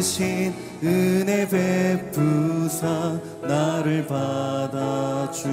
넓으신 0.00 0.54
은혜 0.82 1.46
베푸사 1.46 3.20
나를 3.42 4.06
받아주시고 4.06 5.50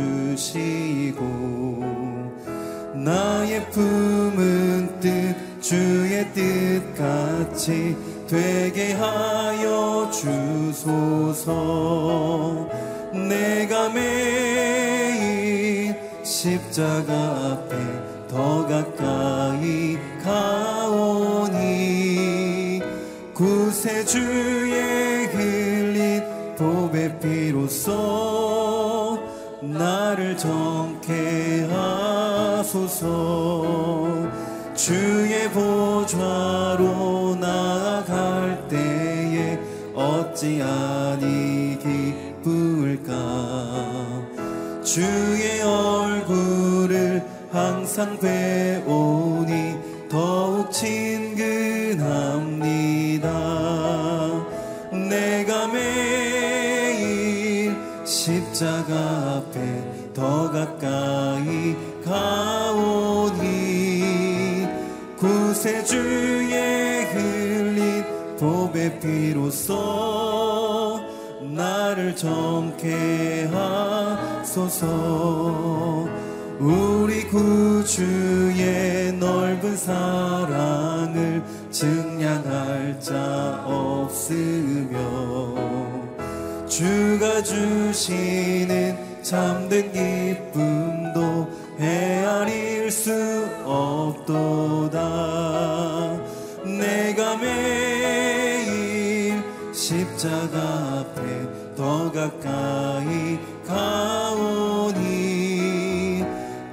나의 2.96 3.70
품은 3.72 5.02
뜻 5.02 5.36
주의 5.62 6.26
뜻 6.34 6.82
같이 6.98 7.98
되게 8.28 8.94
하여 8.94 10.10
주소서. 10.12 11.56
내가 13.12 13.90
매일 13.90 15.94
십자가 16.24 17.52
앞에 17.52 17.76
더 18.30 18.66
가까이 18.66 19.98
가오니 20.24 21.68
구세주의 23.34 24.38
흘린 24.38 24.47
피로써 27.20 29.18
나를 29.62 30.38
정케 30.38 31.68
하소서. 31.72 33.18
주의 34.76 35.50
보좌로 35.52 37.36
나아갈 37.36 38.68
때에 38.70 39.60
어찌 39.94 40.62
아니 40.62 41.78
기쁠까? 42.54 43.14
주의 44.84 45.62
얼굴을 45.62 47.24
항상 47.52 48.18
배우 48.20 49.27
십자가 58.28 59.38
앞에 59.38 60.12
더 60.14 60.52
가까이 60.52 61.78
가오니 62.04 63.48
구세주의 65.16 67.06
흘린 67.06 68.04
보배 68.38 69.00
피로써 69.00 71.00
나를 71.56 72.18
정케 72.18 73.46
하소서. 73.46 74.86
우리 76.60 77.24
구주의 77.28 79.14
넓은 79.14 79.78
사랑을 79.78 81.42
증량할 81.72 83.00
자 83.00 83.64
없으며 83.66 84.98
주가 86.78 87.42
주시는 87.42 89.24
참된 89.24 89.92
기쁨도 89.92 91.48
헤아릴 91.80 92.92
수 92.92 93.12
없도다. 93.66 95.00
내가 96.66 97.36
매일 97.38 99.42
십자가 99.74 101.00
앞에 101.00 101.74
더 101.76 102.12
가까이 102.12 103.40
가오니 103.66 105.04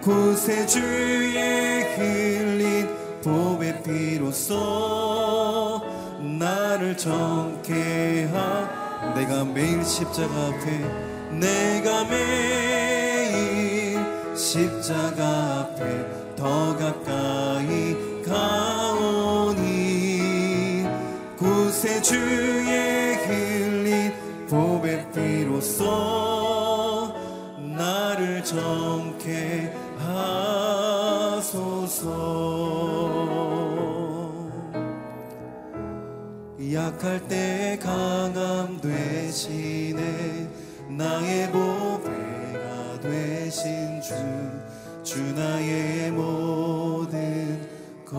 구세주의 0.03 1.97
흘린 1.97 2.91
보배 3.23 3.83
피로써 3.83 5.83
나를 6.21 6.95
정케 6.95 8.27
하 8.27 8.64
내가 9.15 9.45
매일 9.45 9.85
십자가 9.85 10.49
앞에 10.49 10.79
내가 11.31 12.05
매일 12.05 13.99
십자가 14.37 15.61
앞에 15.61 16.35
더 16.37 16.77
가까이 16.77 17.97
가오니 18.27 19.63
구세주의 21.39 23.17
흘린 23.17 24.13
보배 24.49 25.07
피로써 25.13 27.15
나를 27.77 28.43
정케 28.43 29.73
하소서. 31.17 32.05
약할 36.73 37.21
때 37.29 37.79
강함 37.81 38.35
나의 45.35 46.13
모든 46.13 47.69
것주 48.05 48.15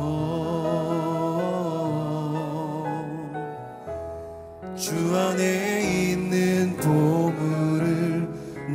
안에 5.16 6.12
있는 6.12 6.76
보물을 6.76 8.28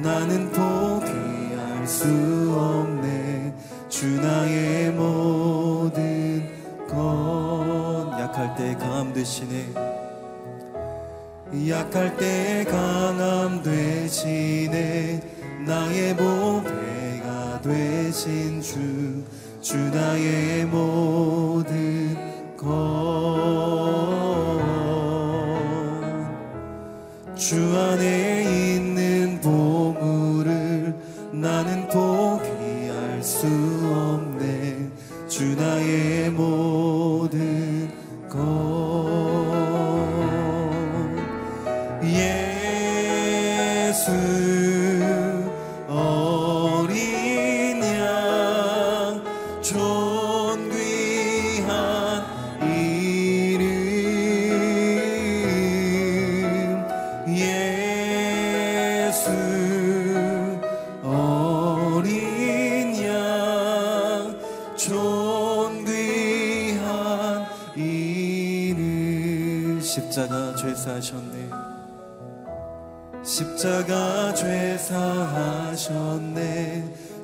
나는 0.02 0.50
포기할 0.50 1.86
수 1.86 2.06
없네. 2.56 3.54
주 3.90 4.06
나의 4.20 4.90
모든 4.92 6.48
것 6.88 8.16
약할 8.18 8.56
때 8.56 8.74
강함 8.76 9.12
되시네. 9.12 9.74
약할 11.68 12.16
때 12.16 12.64
강함 12.64 13.62
되시네. 13.62 15.20
나의 15.66 16.16
보 16.16 16.62
되신 17.62 18.60
주, 18.62 19.22
주 19.60 19.76
나의 19.76 20.64
모든 20.66 22.16
것 22.56 23.20
주 27.40 27.56
안에 27.76 28.29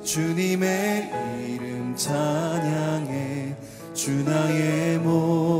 주님의 0.07 1.11
이름 1.49 1.93
찬양해. 1.93 3.53
주 3.93 4.11
나의 4.23 4.99
모 4.99 5.56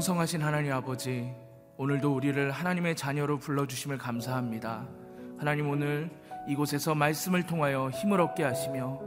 풍성하신 0.00 0.40
하나님 0.40 0.72
아버지, 0.72 1.30
오늘도 1.76 2.14
우리를 2.14 2.50
하나님의 2.50 2.96
자녀로 2.96 3.38
불러주심을 3.38 3.98
감사합니다. 3.98 4.88
하나님 5.36 5.68
오늘 5.68 6.08
이곳에서 6.48 6.94
말씀을 6.94 7.42
통하여 7.42 7.90
힘을 7.90 8.18
얻게 8.18 8.42
하시며, 8.42 8.98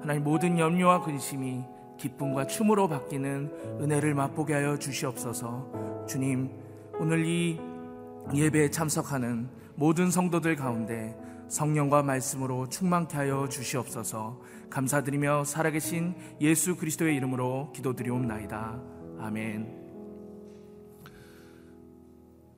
하나님 0.00 0.24
모든 0.24 0.58
염려와 0.58 1.02
근심이 1.02 1.62
기쁨과 1.98 2.46
춤으로 2.46 2.88
바뀌는 2.88 3.80
은혜를 3.82 4.14
맛보게 4.14 4.54
하여 4.54 4.78
주시옵소서. 4.78 6.06
주님, 6.08 6.50
오늘 6.98 7.26
이 7.26 7.60
예배에 8.32 8.70
참석하는 8.70 9.46
모든 9.74 10.10
성도들 10.10 10.56
가운데 10.56 11.14
성령과 11.48 12.02
말씀으로 12.02 12.66
충만케 12.70 13.14
하여 13.14 13.46
주시옵소서. 13.46 14.40
감사드리며 14.70 15.44
살아계신 15.44 16.14
예수 16.40 16.78
그리스도의 16.78 17.14
이름으로 17.16 17.72
기도드리옵나이다. 17.74 18.80
아멘. 19.18 19.79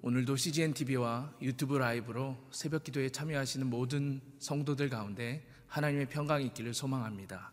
오늘도 0.05 0.35
CGN 0.35 0.75
TV와 0.75 1.33
유튜브 1.41 1.79
라이브로 1.79 2.37
새벽 2.51 2.83
기도에 2.83 3.11
참여하시는 3.11 3.69
모든 3.69 4.21
성도들 4.41 4.89
가운데 4.89 5.47
하나님의 5.69 6.09
평강이 6.09 6.45
있기를 6.47 6.75
소망합니다. 6.75 7.53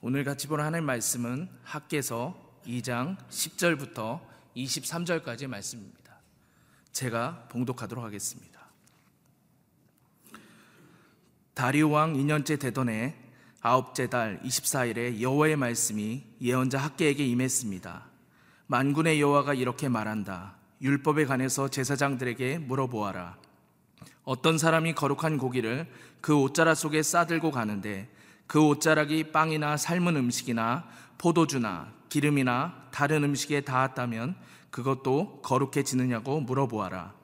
오늘 0.00 0.24
같이 0.24 0.46
볼 0.48 0.62
하나님 0.62 0.86
말씀은 0.86 1.50
학계서 1.64 2.62
2장 2.66 3.18
10절부터 3.28 4.22
23절까지의 4.56 5.48
말씀입니다. 5.48 6.18
제가 6.92 7.46
봉독하도록 7.50 8.02
하겠습니다. 8.02 8.70
다리오 11.52 11.90
왕 11.90 12.14
2년째 12.14 12.58
되던 12.58 12.88
해 12.88 13.14
아홉째 13.60 14.08
달 14.08 14.40
24일에 14.42 15.20
여호와의 15.20 15.56
말씀이 15.56 16.24
예언자 16.40 16.78
학계에게 16.78 17.26
임했습니다. 17.26 18.06
만군의 18.66 19.20
여호와가 19.20 19.52
이렇게 19.52 19.90
말한다. 19.90 20.55
율법에 20.82 21.24
관해서 21.24 21.68
제사장들에게 21.68 22.58
물어보아라. 22.58 23.36
어떤 24.24 24.58
사람이 24.58 24.94
거룩한 24.94 25.38
고기를 25.38 25.86
그 26.20 26.36
옷자락 26.36 26.76
속에 26.76 27.02
싸들고 27.02 27.50
가는데 27.50 28.08
그 28.46 28.60
옷자락이 28.60 29.32
빵이나 29.32 29.76
삶은 29.76 30.16
음식이나 30.16 30.84
포도주나 31.18 31.92
기름이나 32.08 32.88
다른 32.90 33.24
음식에 33.24 33.62
닿았다면 33.62 34.36
그것도 34.70 35.40
거룩해지느냐고 35.42 36.40
물어보아라. 36.40 37.14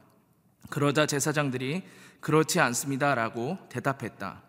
그러자 0.71 1.07
제사장들이 1.07 1.83
그렇지 2.21 2.61
않습니다라고 2.61 3.59
대답했다. 3.69 4.43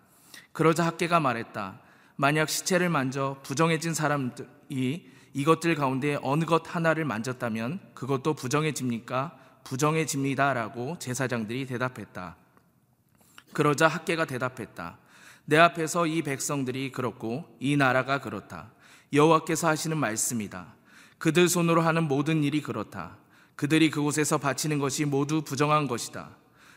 그러자 0.51 0.85
학계가 0.85 1.19
말했다. 1.19 1.81
만약 2.15 2.49
시체를 2.49 2.89
만져 2.89 3.37
부정해진 3.43 3.93
사람이 3.93 5.11
이것들 5.33 5.75
가운데 5.75 6.17
어느 6.21 6.45
것 6.45 6.75
하나를 6.75 7.05
만졌다면 7.05 7.79
그것도 7.93 8.35
부정해집니까? 8.35 9.37
부정해집니다라고 9.63 10.97
제사장들이 10.99 11.65
대답했다. 11.65 12.35
그러자 13.53 13.87
학계가 13.87 14.25
대답했다. 14.25 14.97
내 15.45 15.57
앞에서 15.57 16.07
이 16.07 16.21
백성들이 16.21 16.91
그렇고 16.91 17.45
이 17.59 17.75
나라가 17.75 18.19
그렇다. 18.19 18.71
여호와께서 19.11 19.67
하시는 19.67 19.97
말씀이다. 19.97 20.73
그들 21.17 21.49
손으로 21.49 21.81
하는 21.81 22.03
모든 22.07 22.43
일이 22.43 22.61
그렇다. 22.61 23.17
그들이 23.55 23.89
그곳에서 23.89 24.37
바치는 24.37 24.79
것이 24.79 25.05
모두 25.05 25.41
부정한 25.41 25.87
것이다. 25.87 26.31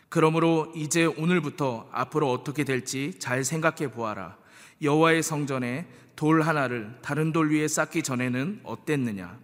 그러므로 0.08 0.72
이제 0.76 1.04
오늘부터 1.04 1.88
앞으로 1.92 2.30
어떻게 2.30 2.64
될지 2.64 3.14
잘 3.18 3.44
생각해 3.44 3.90
보아라. 3.90 4.36
여호와의 4.82 5.22
성전에 5.22 5.86
돌 6.16 6.42
하나를 6.42 6.98
다른 7.02 7.32
돌 7.32 7.52
위에 7.52 7.68
쌓기 7.68 8.02
전에는 8.02 8.60
어땠느냐? 8.64 9.38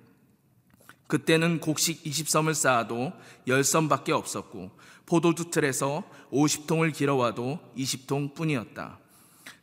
그때는 1.07 1.61
곡식 1.61 2.05
20섬을 2.05 2.55
쌓아도 2.55 3.13
10섬밖에 3.47 4.11
없었고 4.11 4.71
포도주 5.05 5.51
틀에서 5.51 6.05
50통을 6.33 6.93
길어와도 6.95 7.61
20통 7.77 8.35
뿐이었다. 8.35 8.99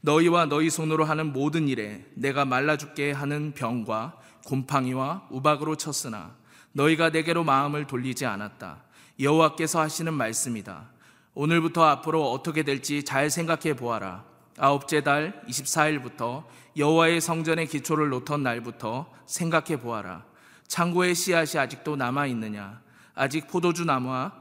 너희와 0.02 0.46
너희 0.46 0.70
손으로 0.70 1.06
하는 1.06 1.34
모든 1.34 1.68
일에 1.68 2.06
내가 2.14 2.46
말라 2.46 2.78
죽게 2.78 3.12
하는 3.12 3.54
병과 3.54 4.16
곰팡이와 4.46 5.28
우박으로 5.32 5.76
쳤으나 5.76 6.36
너희가 6.74 7.10
내게로 7.10 7.44
마음을 7.44 7.88
돌리지 7.88 8.26
않았다. 8.26 8.84
여호와께서 9.20 9.82
하시는 9.82 10.14
말씀이다. 10.14 10.92
오늘부터 11.34 11.84
앞으로 11.84 12.32
어떻게 12.32 12.64
될지 12.64 13.04
잘 13.04 13.30
생각해 13.30 13.76
보아라. 13.76 14.29
아홉째 14.60 15.02
달 15.02 15.42
24일부터 15.48 16.44
여호와의 16.76 17.22
성전의 17.22 17.68
기초를 17.68 18.10
놓던 18.10 18.44
날부터 18.44 19.10
생각해 19.26 19.78
보아라. 19.80 20.26
창고의 20.68 21.16
씨앗이 21.16 21.60
아직도 21.60 21.96
남아 21.96 22.28
있느냐? 22.28 22.82
아직 23.16 23.48
포도주 23.48 23.86
나무와 23.86 24.34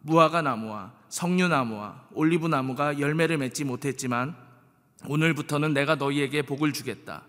무화과 0.00 0.42
나무와 0.42 0.92
석류 1.10 1.48
나무와 1.48 2.02
올리브 2.12 2.46
나무가 2.46 2.98
열매를 2.98 3.36
맺지 3.38 3.64
못했지만 3.64 4.34
오늘부터는 5.06 5.74
내가 5.74 5.94
너희에게 5.96 6.42
복을 6.42 6.72
주겠다. 6.72 7.22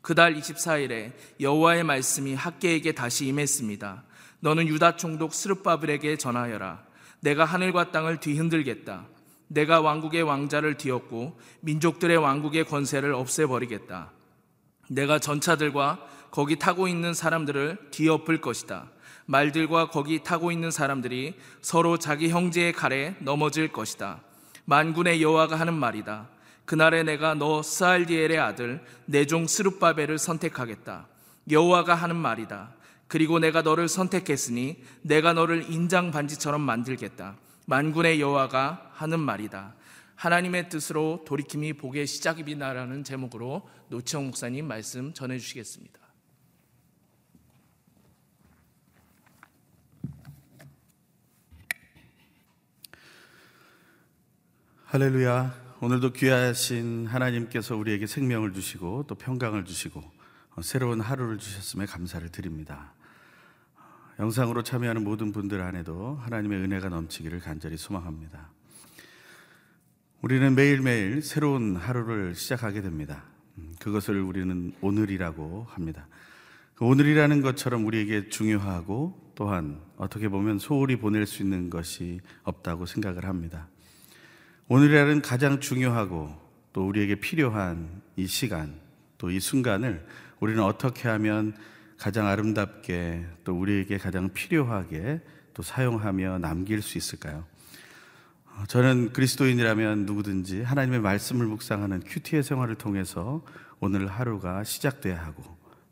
그달 0.00 0.34
24일에 0.34 1.12
여호와의 1.40 1.84
말씀이 1.84 2.34
학계에게 2.34 2.92
다시 2.92 3.26
임했습니다. 3.26 4.02
너는 4.40 4.66
유다 4.66 4.96
총독 4.96 5.34
스룹바벨에게 5.34 6.16
전하여라. 6.16 6.82
내가 7.20 7.44
하늘과 7.44 7.92
땅을 7.92 8.18
뒤흔들겠다. 8.18 9.06
내가 9.52 9.82
왕국의 9.82 10.22
왕자를 10.22 10.78
뒤엎고 10.78 11.38
민족들의 11.60 12.16
왕국의 12.16 12.64
권세를 12.64 13.12
없애버리겠다. 13.12 14.10
내가 14.88 15.18
전차들과 15.18 16.00
거기 16.30 16.56
타고 16.56 16.88
있는 16.88 17.12
사람들을 17.12 17.90
뒤엎을 17.90 18.40
것이다. 18.40 18.90
말들과 19.26 19.90
거기 19.90 20.22
타고 20.22 20.50
있는 20.50 20.70
사람들이 20.70 21.34
서로 21.60 21.98
자기 21.98 22.30
형제의 22.30 22.72
칼에 22.72 23.14
넘어질 23.20 23.68
것이다. 23.68 24.20
만군의 24.64 25.22
여호와가 25.22 25.56
하는 25.56 25.74
말이다. 25.74 26.28
그날에 26.64 27.02
내가 27.02 27.34
너 27.34 27.62
스알디엘의 27.62 28.38
아들 28.38 28.82
내종 29.04 29.46
스룹바벨을 29.46 30.16
선택하겠다. 30.18 31.06
여호와가 31.50 31.94
하는 31.94 32.16
말이다. 32.16 32.72
그리고 33.06 33.38
내가 33.38 33.60
너를 33.60 33.88
선택했으니 33.88 34.82
내가 35.02 35.34
너를 35.34 35.70
인장 35.70 36.10
반지처럼 36.10 36.62
만들겠다. 36.62 37.36
만군의 37.66 38.20
여호와가 38.20 38.90
하는 38.92 39.20
말이다. 39.20 39.74
하나님의 40.16 40.68
뜻으로 40.68 41.24
돌이킴이 41.26 41.74
복의 41.74 42.06
시작이나라는 42.06 43.04
제목으로 43.04 43.68
노치영 43.88 44.26
목사님 44.26 44.66
말씀 44.66 45.12
전해 45.14 45.38
주시겠습니다. 45.38 46.00
할렐루야. 54.84 55.62
오늘도 55.80 56.12
귀하신 56.12 57.06
하나님께서 57.06 57.76
우리에게 57.76 58.06
생명을 58.06 58.52
주시고 58.52 59.06
또 59.08 59.14
평강을 59.14 59.64
주시고 59.64 60.02
새로운 60.60 61.00
하루를 61.00 61.38
주셨음에 61.38 61.86
감사를 61.86 62.28
드립니다. 62.28 62.92
영상으로 64.18 64.62
참여하는 64.62 65.04
모든 65.04 65.32
분들 65.32 65.60
안에도 65.60 66.16
하나님의 66.22 66.60
은혜가 66.60 66.88
넘치기를 66.88 67.40
간절히 67.40 67.76
소망합니다. 67.76 68.50
우리는 70.20 70.54
매일매일 70.54 71.22
새로운 71.22 71.76
하루를 71.76 72.34
시작하게 72.34 72.82
됩니다. 72.82 73.24
음, 73.58 73.72
그것을 73.80 74.20
우리는 74.20 74.72
오늘이라고 74.80 75.66
합니다. 75.70 76.06
그 76.74 76.84
오늘이라는 76.84 77.40
것처럼 77.40 77.84
우리에게 77.86 78.28
중요하고 78.28 79.32
또한 79.34 79.80
어떻게 79.96 80.28
보면 80.28 80.58
소홀히 80.58 80.96
보낼 80.96 81.26
수 81.26 81.42
있는 81.42 81.70
것이 81.70 82.20
없다고 82.44 82.86
생각을 82.86 83.24
합니다. 83.24 83.68
오늘이라는 84.68 85.22
가장 85.22 85.58
중요하고 85.58 86.40
또 86.72 86.86
우리에게 86.86 87.16
필요한 87.16 88.02
이 88.16 88.26
시간, 88.26 88.80
또 89.18 89.30
이 89.30 89.38
순간을 89.38 90.04
우리는 90.40 90.62
어떻게 90.62 91.08
하면 91.08 91.54
가장 91.98 92.26
아름답게 92.26 93.26
또 93.44 93.58
우리에게 93.58 93.98
가장 93.98 94.32
필요하게 94.32 95.20
또 95.54 95.62
사용하며 95.62 96.38
남길 96.38 96.82
수 96.82 96.98
있을까요? 96.98 97.44
어, 98.46 98.64
저는 98.68 99.12
그리스도인이라면 99.12 100.06
누구든지 100.06 100.62
하나님의 100.62 101.00
말씀을 101.00 101.46
묵상하는 101.46 102.00
큐티의 102.00 102.42
생활을 102.42 102.74
통해서 102.74 103.44
오늘 103.80 104.06
하루가 104.06 104.64
시작돼야 104.64 105.24
하고 105.24 105.42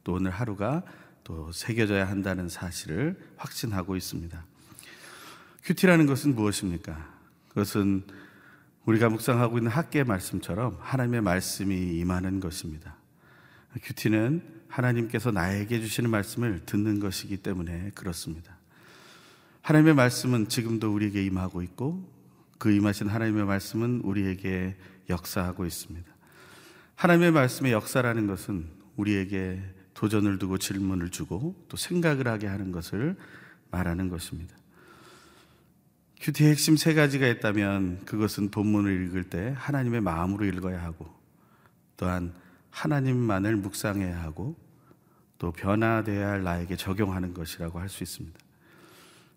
또 0.05 0.15
오늘 0.15 0.31
하루가 0.31 0.83
또 1.25 1.51
새겨져야 1.53 2.09
한다는 2.09 2.49
사실을 2.49 3.19
확신하고 3.37 3.97
있습니다. 3.97 4.45
큐티라는 5.65 6.07
것은 6.07 6.35
무엇입니까? 6.35 7.15
그것은 7.49 8.05
우리가 8.85 9.09
묵상하고 9.09 9.59
있는 9.59 9.71
학개의 9.71 10.05
말씀처럼 10.05 10.79
하나님의 10.81 11.21
말씀이 11.21 11.99
임하는 11.99 12.41
것입니다. 12.41 12.97
큐티는 13.83 14.60
하나님께서 14.71 15.31
나에게 15.33 15.81
주시는 15.81 16.09
말씀을 16.11 16.61
듣는 16.65 17.01
것이기 17.01 17.39
때문에 17.39 17.91
그렇습니다. 17.95 18.57
하나님의 19.63 19.95
말씀은 19.95 20.49
지금도 20.49 20.95
우리에게 20.95 21.25
임하고 21.25 21.63
있고 21.63 22.09
그 22.59 22.71
임하신 22.71 23.09
하나님의 23.09 23.45
말씀은 23.45 24.01
우리에게 24.05 24.77
역사하고 25.09 25.67
있습니다. 25.67 26.11
하나님의 26.95 27.33
말씀의 27.33 27.73
역사라는 27.73 28.27
것은 28.27 28.67
우리에게 28.97 29.61
도전을 29.95 30.39
주고 30.39 30.59
질문을 30.59 31.11
주고 31.11 31.55
또 31.69 31.77
생각을 31.77 32.29
하게 32.29 32.47
하는 32.47 32.73
것을 32.73 33.17
말하는 33.71 34.09
것입니다. 34.09 34.55
큐티의 36.21 36.51
핵심 36.51 36.77
세 36.77 36.95
가지가 36.95 37.27
있다면 37.27 38.05
그것은 38.05 38.51
본문을 38.51 39.07
읽을 39.07 39.25
때 39.25 39.55
하나님의 39.57 40.03
마음으로 40.03 40.45
읽어야 40.45 40.83
하고 40.83 41.09
또한 41.97 42.33
하나님만을 42.71 43.57
묵상해야 43.57 44.23
하고 44.23 44.57
또 45.39 45.53
변화되어야 45.53 46.29
할 46.29 46.43
나에게 46.43 46.77
적용하는 46.77 47.35
것이라고 47.35 47.79
할 47.81 47.89
수 47.89 48.03
있습니다. 48.03 48.39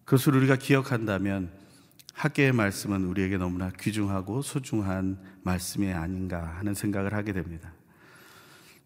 그것을 0.05 0.35
우리가 0.35 0.57
기억한다면 0.57 1.49
학계의 2.13 2.51
말씀은 2.51 3.05
우리에게 3.05 3.37
너무나 3.37 3.71
귀중하고 3.71 4.41
소중한 4.41 5.17
말씀이 5.43 5.91
아닌가 5.91 6.55
하는 6.57 6.73
생각을 6.73 7.13
하게 7.13 7.33
됩니다. 7.33 7.73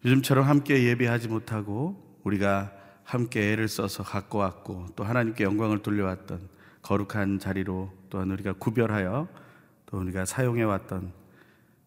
요즘처럼 0.06 0.46
함께 0.46 0.84
예배하지 0.84 1.27
못하고 1.27 2.20
우리가 2.24 2.72
함께 3.04 3.51
애를 3.51 3.68
써서 3.68 4.04
갖고 4.04 4.38
왔고 4.38 4.88
또 4.96 5.04
하나님께 5.04 5.44
영광을 5.44 5.82
돌려왔던 5.82 6.50
거룩한 6.82 7.39
자리로 7.39 7.92
또한 8.10 8.32
우리가 8.32 8.54
구별하여 8.54 9.27
또 9.88 9.98
우리가 10.00 10.25
사용해 10.25 10.63
왔던 10.63 11.12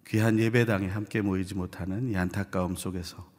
귀한 0.06 0.38
예배당에 0.38 0.88
함께 0.88 1.20
모이지 1.20 1.54
못하는 1.54 2.10
이 2.10 2.16
안타까움 2.16 2.76
속에서 2.76 3.30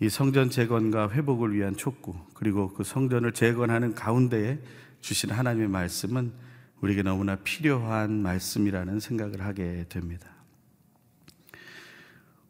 이 0.00 0.08
성전 0.08 0.50
재건과 0.50 1.10
회복을 1.10 1.54
위한 1.54 1.76
촉구 1.76 2.14
그리고 2.34 2.72
그 2.72 2.84
성전을 2.84 3.32
재건하는 3.32 3.94
가운데에 3.94 4.58
주신 5.00 5.30
하나님의 5.30 5.68
말씀은 5.68 6.32
우리에게 6.80 7.02
너무나 7.02 7.36
필요한 7.36 8.22
말씀이라는 8.22 9.00
생각을 9.00 9.42
하게 9.42 9.86
됩니다. 9.88 10.28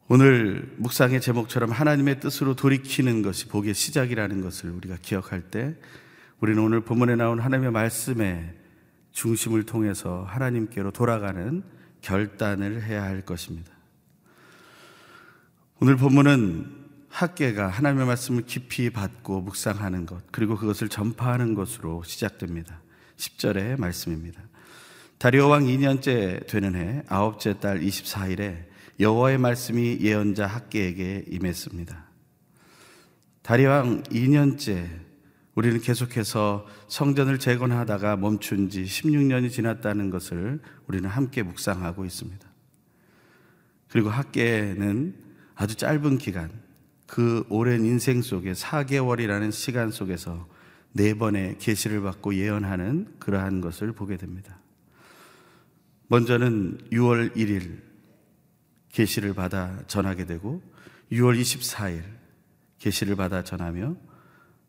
오늘 0.09 0.75
묵상의 0.79 1.21
제목처럼 1.21 1.71
하나님의 1.71 2.21
뜻으로 2.21 2.55
돌이키는 2.55 3.23
것이 3.23 3.49
복의 3.49 3.73
시작이라는 3.75 4.41
것을 4.43 4.71
우리가 4.71 4.97
기억할 5.01 5.43
때 5.43 5.75
우리는 6.41 6.63
오늘 6.63 6.81
본문에 6.81 7.17
나온 7.17 7.39
하나님의 7.39 7.71
말씀의 7.71 8.55
중심을 9.13 9.65
통해서 9.65 10.25
하나님께로 10.29 10.91
돌아가는 10.91 11.63
결단을 12.03 12.83
해야 12.83 13.03
할 13.03 13.23
것입니다. 13.23 13.73
오늘 15.81 15.97
본문은 15.97 16.83
학계가 17.09 17.69
하나님의 17.69 18.07
말씀을 18.07 18.45
깊이 18.47 18.91
받고 18.91 19.43
묵상하는 19.43 20.07
것, 20.07 20.23
그리고 20.31 20.57
그것을 20.57 20.89
전파하는 20.89 21.55
것으로 21.55 22.03
시작됩니다. 22.05 22.81
10절의 23.17 23.79
말씀입니다. 23.79 24.41
다리오 25.19 25.49
왕 25.49 25.65
2년째 25.65 26.47
되는 26.47 26.75
해 26.75 27.03
아홉째 27.09 27.59
달 27.61 27.81
24일에 27.81 28.65
여호와의 28.99 29.39
말씀이 29.39 29.99
예언자 30.01 30.47
학계에게 30.47 31.25
임했습니다. 31.29 32.05
다리오 33.43 33.69
왕 33.69 34.03
2년째 34.05 35.12
우리는 35.55 35.81
계속해서 35.81 36.67
성전을 36.89 37.39
재건하다가 37.39 38.17
멈춘 38.17 38.71
지 38.71 38.85
16년이 38.85 39.51
지났다는 39.51 40.11
것을 40.11 40.61
우리는 40.87 41.09
함께 41.09 41.43
묵상하고 41.43 42.05
있습니다. 42.05 42.49
그리고 43.89 44.09
학계는 44.09 45.15
아주 45.55 45.75
짧은 45.75 46.17
기간, 46.17 46.51
그 47.07 47.45
오랜 47.51 47.85
인생 47.85 48.23
속에 48.23 48.53
4개월이라는 48.53 49.53
시간 49.53 49.91
속에서 49.91 50.49
네 50.93 51.15
번의 51.15 51.59
계시를 51.59 52.01
받고 52.01 52.35
예언하는 52.35 53.15
그러한 53.19 53.61
것을 53.61 53.93
보게 53.93 54.17
됩니다. 54.17 54.59
먼저는 56.09 56.79
6월 56.93 57.35
1일 57.37 57.81
계시를 58.91 59.35
받아 59.35 59.79
전하게 59.87 60.25
되고 60.25 60.63
6월 61.11 61.39
24일 61.39 62.03
계시를 62.79 63.17
받아 63.17 63.43
전하며 63.43 63.97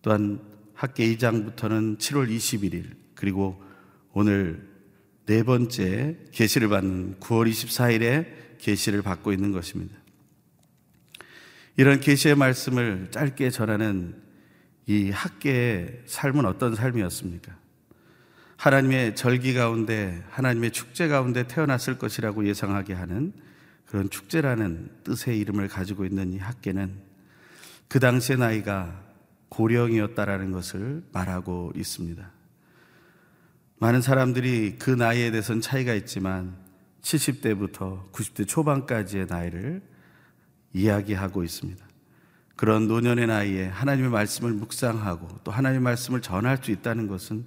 또한 0.01 0.41
학계 0.83 1.15
2장부터는 1.15 1.97
7월 1.97 2.29
21일 2.29 2.93
그리고 3.15 3.63
오늘 4.11 4.67
네 5.25 5.41
번째 5.41 6.17
계시를 6.33 6.67
받는 6.67 7.21
9월 7.21 7.49
24일에 7.49 8.57
계시를 8.57 9.01
받고 9.01 9.31
있는 9.31 9.53
것입니다. 9.53 9.95
이런 11.77 12.01
계시의 12.01 12.35
말씀을 12.35 13.07
짧게 13.11 13.49
전하는 13.49 14.21
이 14.85 15.09
학계의 15.09 16.01
삶은 16.05 16.45
어떤 16.45 16.75
삶이었습니까? 16.75 17.55
하나님의 18.57 19.15
절기 19.15 19.53
가운데 19.53 20.21
하나님의 20.31 20.71
축제 20.71 21.07
가운데 21.07 21.47
태어났을 21.47 21.97
것이라고 21.97 22.45
예상하게 22.45 22.91
하는 22.93 23.31
그런 23.85 24.09
축제라는 24.09 24.89
뜻의 25.05 25.39
이름을 25.39 25.69
가지고 25.69 26.03
있는 26.03 26.33
이 26.33 26.39
학계는 26.39 26.93
그 27.87 28.01
당시의 28.01 28.37
나이가 28.37 29.02
고령이었다라는 29.53 30.51
것을 30.51 31.03
말하고 31.12 31.72
있습니다. 31.75 32.27
많은 33.77 34.01
사람들이 34.01 34.77
그 34.79 34.89
나이에 34.89 35.29
대해서는 35.29 35.62
차이가 35.62 35.93
있지만 35.93 36.55
70대부터 37.01 38.12
90대 38.12 38.48
초반까지의 38.48 39.27
나이를 39.27 39.81
이야기하고 40.74 41.43
있습니다. 41.43 41.86
그런 42.55 42.88
노년의 42.88 43.27
나이에 43.27 43.67
하나님의 43.67 44.10
말씀을 44.10 44.53
묵상하고 44.53 45.27
또 45.43 45.51
하나님의 45.51 45.83
말씀을 45.83 46.22
전할 46.22 46.57
수 46.57 46.72
있다는 46.72 47.07
것은 47.07 47.45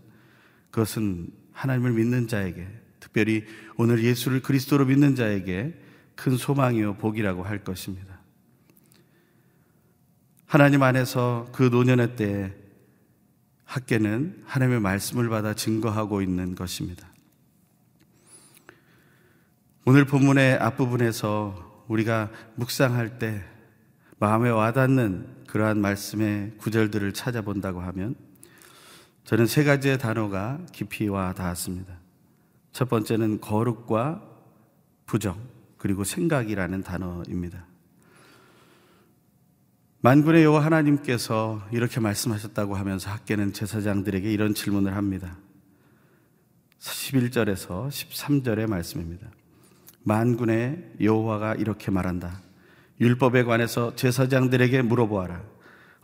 그것은 0.70 1.30
하나님을 1.52 1.92
믿는 1.92 2.28
자에게 2.28 2.68
특별히 3.00 3.44
오늘 3.76 4.04
예수를 4.04 4.42
그리스도로 4.42 4.84
믿는 4.84 5.16
자에게 5.16 5.80
큰 6.14 6.36
소망이요 6.36 6.98
복이라고 6.98 7.42
할 7.42 7.64
것입니다. 7.64 8.15
하나님 10.46 10.84
안에서 10.84 11.48
그 11.52 11.64
노년의 11.64 12.14
때 12.14 12.54
학개는 13.64 14.44
하나님의 14.46 14.80
말씀을 14.80 15.28
받아 15.28 15.54
증거하고 15.54 16.22
있는 16.22 16.54
것입니다. 16.54 17.08
오늘 19.84 20.04
본문의 20.04 20.54
앞부분에서 20.54 21.84
우리가 21.88 22.30
묵상할 22.54 23.18
때 23.18 23.44
마음에 24.18 24.48
와닿는 24.48 25.44
그러한 25.48 25.80
말씀의 25.80 26.54
구절들을 26.58 27.12
찾아본다고 27.12 27.80
하면 27.80 28.14
저는 29.24 29.46
세 29.46 29.64
가지의 29.64 29.98
단어가 29.98 30.60
깊이 30.72 31.08
와 31.08 31.32
닿았습니다. 31.32 31.98
첫 32.70 32.88
번째는 32.88 33.40
거룩과 33.40 34.22
부정, 35.06 35.40
그리고 35.76 36.04
생각이라는 36.04 36.82
단어입니다. 36.82 37.66
만군의 40.06 40.44
여호와 40.44 40.64
하나님께서 40.64 41.60
이렇게 41.72 41.98
말씀하셨다고 41.98 42.76
하면서 42.76 43.10
학계는 43.10 43.52
제사장들에게 43.52 44.32
이런 44.32 44.54
질문을 44.54 44.94
합니다. 44.94 45.36
11절에서 46.78 47.88
13절의 47.88 48.68
말씀입니다. 48.70 49.26
만군의 50.04 50.92
여호와가 51.00 51.56
이렇게 51.56 51.90
말한다. 51.90 52.40
율법에 53.00 53.42
관해서 53.42 53.96
제사장들에게 53.96 54.82
물어보아라. 54.82 55.42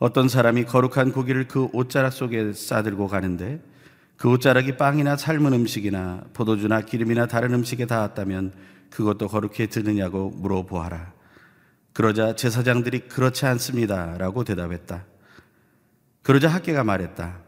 어떤 0.00 0.28
사람이 0.28 0.64
거룩한 0.64 1.12
고기를 1.12 1.46
그 1.46 1.68
옷자락 1.72 2.12
속에 2.12 2.54
싸들고 2.54 3.06
가는데 3.06 3.62
그 4.16 4.28
옷자락이 4.28 4.78
빵이나 4.78 5.16
삶은 5.16 5.52
음식이나 5.52 6.24
포도주나 6.32 6.80
기름이나 6.80 7.28
다른 7.28 7.54
음식에 7.54 7.86
닿았다면 7.86 8.52
그것도 8.90 9.28
거룩해 9.28 9.68
드느냐고 9.68 10.30
물어보아라. 10.30 11.11
그러자 11.92 12.36
제사장들이 12.36 13.00
그렇지 13.08 13.46
않습니다. 13.46 14.16
라고 14.18 14.44
대답했다. 14.44 15.04
그러자 16.22 16.48
학계가 16.48 16.84
말했다. 16.84 17.40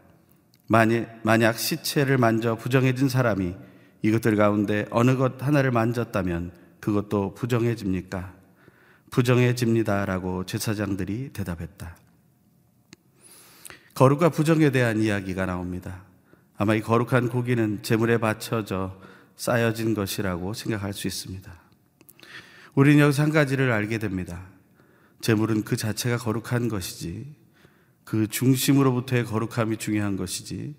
만약, 0.67 1.19
만약 1.23 1.57
시체를 1.57 2.17
만져 2.17 2.55
부정해진 2.55 3.09
사람이 3.09 3.55
이것들 4.01 4.35
가운데 4.35 4.85
어느 4.91 5.15
것 5.15 5.41
하나를 5.41 5.71
만졌다면 5.71 6.51
그것도 6.79 7.33
부정해집니까? 7.33 8.33
부정해집니다. 9.09 10.05
라고 10.05 10.45
제사장들이 10.45 11.31
대답했다. 11.33 11.95
거룩과 13.95 14.29
부정에 14.29 14.71
대한 14.71 15.01
이야기가 15.01 15.45
나옵니다. 15.45 16.03
아마 16.57 16.75
이 16.75 16.81
거룩한 16.81 17.29
고기는 17.29 17.81
제물에 17.81 18.17
바쳐져 18.17 18.99
쌓여진 19.35 19.93
것이라고 19.93 20.53
생각할 20.53 20.93
수 20.93 21.07
있습니다. 21.07 21.64
우리는 22.75 22.99
여기서 22.99 23.23
한 23.23 23.31
가지를 23.31 23.71
알게 23.71 23.97
됩니다. 23.99 24.45
제물은 25.21 25.63
그 25.63 25.77
자체가 25.77 26.17
거룩한 26.17 26.67
것이지, 26.67 27.33
그 28.03 28.27
중심으로부터의 28.27 29.23
거룩함이 29.23 29.77
중요한 29.77 30.17
것이지, 30.17 30.75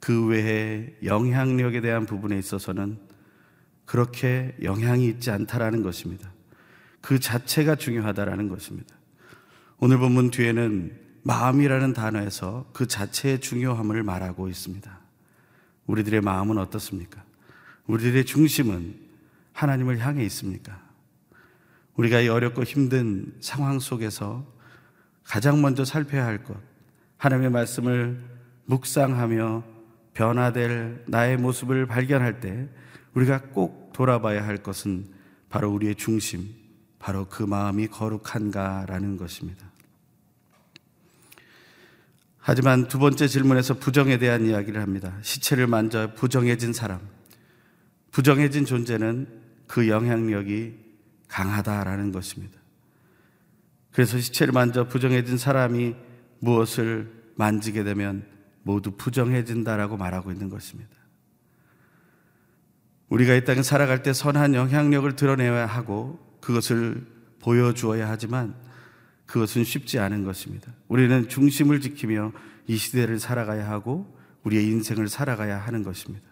그 0.00 0.26
외에 0.26 0.96
영향력에 1.04 1.82
대한 1.82 2.06
부분에 2.06 2.38
있어서는 2.38 2.98
그렇게 3.84 4.56
영향이 4.62 5.06
있지 5.06 5.30
않다라는 5.30 5.82
것입니다. 5.82 6.32
그 7.02 7.20
자체가 7.20 7.76
중요하다라는 7.76 8.48
것입니다. 8.48 8.96
오늘 9.78 9.98
본문 9.98 10.30
뒤에는 10.30 10.98
마음이라는 11.24 11.92
단어에서 11.92 12.70
그 12.72 12.86
자체의 12.86 13.40
중요함을 13.40 14.02
말하고 14.02 14.48
있습니다. 14.48 14.98
우리들의 15.86 16.22
마음은 16.22 16.56
어떻습니까? 16.56 17.22
우리들의 17.86 18.24
중심은 18.24 18.94
하나님을 19.52 19.98
향해 19.98 20.24
있습니까? 20.24 20.83
우리가 21.96 22.20
이 22.20 22.28
어렵고 22.28 22.64
힘든 22.64 23.34
상황 23.40 23.78
속에서 23.78 24.46
가장 25.22 25.62
먼저 25.62 25.84
살펴야 25.84 26.26
할 26.26 26.42
것, 26.42 26.56
하나님의 27.16 27.50
말씀을 27.50 28.20
묵상하며 28.66 29.64
변화될 30.12 31.04
나의 31.06 31.36
모습을 31.36 31.86
발견할 31.86 32.40
때 32.40 32.68
우리가 33.14 33.42
꼭 33.52 33.92
돌아봐야 33.92 34.46
할 34.46 34.58
것은 34.58 35.06
바로 35.48 35.70
우리의 35.70 35.94
중심, 35.94 36.48
바로 36.98 37.26
그 37.28 37.42
마음이 37.42 37.88
거룩한가라는 37.88 39.16
것입니다. 39.16 39.70
하지만 42.38 42.88
두 42.88 42.98
번째 42.98 43.26
질문에서 43.26 43.74
부정에 43.74 44.18
대한 44.18 44.44
이야기를 44.44 44.80
합니다. 44.80 45.16
시체를 45.22 45.66
만져 45.66 46.12
부정해진 46.14 46.72
사람. 46.72 47.00
부정해진 48.10 48.66
존재는 48.66 49.26
그 49.66 49.88
영향력이 49.88 50.83
강하다라는 51.34 52.12
것입니다. 52.12 52.60
그래서 53.90 54.18
시체를 54.20 54.52
만져 54.52 54.86
부정해진 54.86 55.36
사람이 55.36 55.96
무엇을 56.38 57.10
만지게 57.34 57.82
되면 57.82 58.24
모두 58.62 58.92
부정해진다라고 58.92 59.96
말하고 59.96 60.30
있는 60.30 60.48
것입니다. 60.48 60.92
우리가 63.08 63.34
이 63.34 63.44
땅에 63.44 63.62
살아갈 63.62 64.02
때 64.04 64.12
선한 64.12 64.54
영향력을 64.54 65.16
드러내야 65.16 65.66
하고 65.66 66.20
그것을 66.40 67.04
보여주어야 67.40 68.08
하지만 68.08 68.54
그것은 69.26 69.64
쉽지 69.64 69.98
않은 69.98 70.24
것입니다. 70.24 70.72
우리는 70.86 71.28
중심을 71.28 71.80
지키며 71.80 72.32
이 72.68 72.76
시대를 72.76 73.18
살아가야 73.18 73.68
하고 73.68 74.16
우리의 74.44 74.66
인생을 74.66 75.08
살아가야 75.08 75.58
하는 75.58 75.82
것입니다. 75.82 76.26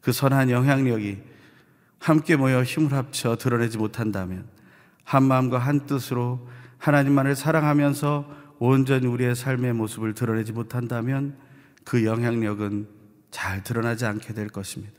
그 0.00 0.12
선한 0.12 0.48
영향력이 0.48 1.33
함께 2.04 2.36
모여 2.36 2.62
힘을 2.62 2.92
합쳐 2.92 3.34
드러내지 3.34 3.78
못한다면 3.78 4.44
한 5.04 5.22
마음과 5.22 5.56
한 5.56 5.86
뜻으로 5.86 6.46
하나님만을 6.76 7.34
사랑하면서 7.34 8.28
온전히 8.58 9.06
우리의 9.06 9.34
삶의 9.34 9.72
모습을 9.72 10.12
드러내지 10.12 10.52
못한다면 10.52 11.38
그 11.82 12.04
영향력은 12.04 12.88
잘 13.30 13.62
드러나지 13.62 14.04
않게 14.04 14.34
될 14.34 14.48
것입니다. 14.48 14.92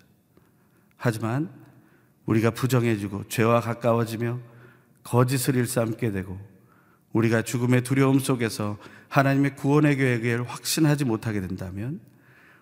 하지만 0.97 1.51
우리가 2.25 2.49
부정해지고 2.49 3.25
죄와 3.27 3.61
가까워지며 3.61 4.39
거짓을 5.03 5.57
일삼게 5.57 6.09
되고 6.09 6.39
우리가 7.13 7.43
죽음의 7.43 7.83
두려움 7.83 8.17
속에서 8.17 8.79
하나님의 9.09 9.55
구원의 9.57 9.97
계획을 9.97 10.49
확신하지 10.49 11.05
못하게 11.05 11.41
된다면 11.41 11.99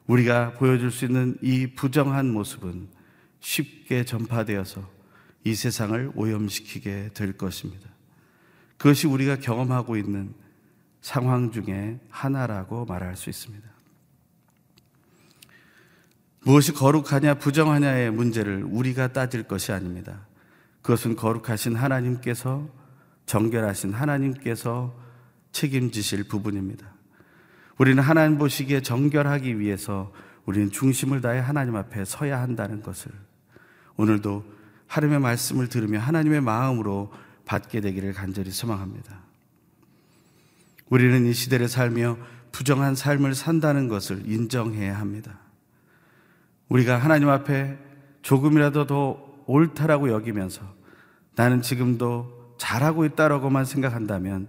우리가 0.06 0.56
보여줄 0.56 0.91
수 0.91 1.06
있는 1.06 1.38
이 1.41 1.67
부정한 1.75 2.29
모습은 2.29 2.89
쉽게 3.43 4.06
전파되어서 4.06 4.89
이 5.43 5.53
세상을 5.53 6.13
오염시키게 6.15 7.12
될 7.13 7.34
것입니다. 7.34 7.89
그것이 8.77 9.06
우리가 9.06 9.38
경험하고 9.38 9.97
있는 9.97 10.34
상황 11.01 11.51
중에 11.51 11.99
하나라고 12.10 12.86
말할 12.86 13.17
수 13.17 13.29
있습니다. 13.29 13.69
무엇이 16.45 16.73
거룩하냐, 16.73 17.36
부정하냐의 17.36 18.12
문제를 18.12 18.63
우리가 18.63 19.12
따질 19.13 19.43
것이 19.43 19.71
아닙니다. 19.71 20.25
그것은 20.82 21.15
거룩하신 21.15 21.75
하나님께서 21.75 22.69
정결하신 23.25 23.93
하나님께서 23.93 24.97
책임지실 25.51 26.25
부분입니다. 26.25 26.93
우리는 27.77 28.01
하나님 28.01 28.38
보시기에 28.38 28.82
정결하기 28.82 29.60
위해서 29.60 30.13
우리는 30.45 30.71
중심을 30.71 31.21
다해 31.21 31.39
하나님 31.39 31.75
앞에 31.75 32.06
서야 32.06 32.41
한다는 32.41 32.82
것을 32.82 33.12
오늘도 33.97 34.43
하나님의 34.88 35.19
말씀을 35.19 35.69
들으며 35.69 35.99
하나님의 35.99 36.41
마음으로 36.41 37.12
받게 37.45 37.82
되기를 37.82 38.13
간절히 38.13 38.51
소망합니다. 38.51 39.19
우리는 40.89 41.25
이 41.25 41.34
시대를 41.34 41.67
살며 41.67 42.17
부정한 42.51 42.95
삶을 42.95 43.34
산다는 43.34 43.88
것을 43.88 44.29
인정해야 44.29 44.97
합니다. 44.99 45.39
우리가 46.69 46.97
하나님 46.97 47.29
앞에 47.29 47.77
조금이라도 48.21 48.86
더 48.88 49.34
옳다라고 49.47 50.12
여기면서 50.12 50.62
나는 51.36 51.62
지금도 51.62 52.56
잘하고 52.58 53.06
있다라고만 53.06 53.65
생각한다면 53.65 54.47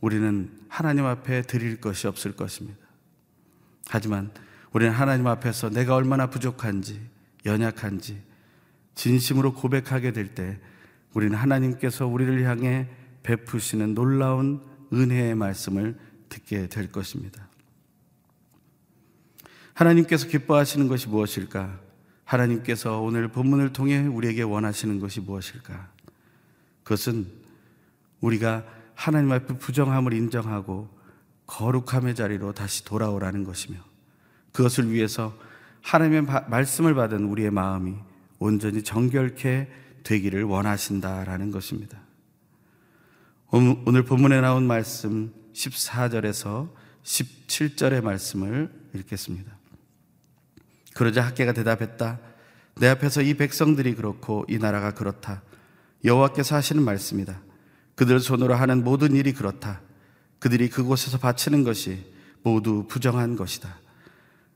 우리는 0.00 0.50
하나님 0.68 1.04
앞에 1.04 1.42
드릴 1.42 1.80
것이 1.80 2.06
없을 2.06 2.32
것입니다. 2.32 2.80
하지만 3.88 4.30
우리는 4.72 4.92
하나님 4.92 5.26
앞에서 5.26 5.68
내가 5.70 5.94
얼마나 5.94 6.28
부족한지, 6.28 7.00
연약한지, 7.44 8.20
진심으로 8.94 9.54
고백하게 9.54 10.12
될 10.12 10.34
때 10.34 10.58
우리는 11.14 11.36
하나님께서 11.36 12.06
우리를 12.06 12.44
향해 12.44 12.88
베푸시는 13.22 13.94
놀라운 13.94 14.62
은혜의 14.92 15.34
말씀을 15.34 15.98
듣게 16.28 16.68
될 16.68 16.90
것입니다. 16.90 17.48
하나님께서 19.74 20.26
기뻐하시는 20.28 20.88
것이 20.88 21.08
무엇일까? 21.08 21.80
하나님께서 22.24 23.00
오늘 23.00 23.28
본문을 23.28 23.72
통해 23.72 24.06
우리에게 24.06 24.42
원하시는 24.42 25.00
것이 25.00 25.20
무엇일까? 25.20 25.90
그것은 26.82 27.26
우리가 28.20 28.64
하나님 28.94 29.32
앞에 29.32 29.58
부정함을 29.58 30.12
인정하고 30.12 30.88
거룩함의 31.46 32.14
자리로 32.14 32.52
다시 32.52 32.84
돌아오라는 32.84 33.44
것이며 33.44 33.78
그것을 34.52 34.90
위해서 34.90 35.36
하나님의 35.82 36.26
말씀을 36.48 36.94
받은 36.94 37.24
우리의 37.24 37.50
마음이 37.50 37.96
온전히 38.42 38.82
정결케 38.82 39.68
되기를 40.02 40.44
원하신다라는 40.44 41.50
것입니다. 41.50 42.00
오늘 43.50 44.04
본문에 44.04 44.40
나온 44.40 44.66
말씀 44.66 45.32
14절에서 45.52 46.70
17절의 47.02 48.02
말씀을 48.02 48.72
읽겠습니다. 48.94 49.56
그러자 50.94 51.22
학계가 51.22 51.52
대답했다. 51.52 52.18
내 52.76 52.88
앞에서 52.88 53.22
이 53.22 53.34
백성들이 53.34 53.94
그렇고 53.94 54.44
이 54.48 54.58
나라가 54.58 54.92
그렇다. 54.92 55.42
여호와께서 56.04 56.56
하시는 56.56 56.82
말씀이다. 56.82 57.40
그들 57.94 58.20
손으로 58.20 58.54
하는 58.54 58.82
모든 58.82 59.14
일이 59.14 59.32
그렇다. 59.32 59.80
그들이 60.38 60.68
그곳에서 60.68 61.18
바치는 61.18 61.62
것이 61.64 62.10
모두 62.42 62.86
부정한 62.88 63.36
것이다. 63.36 63.78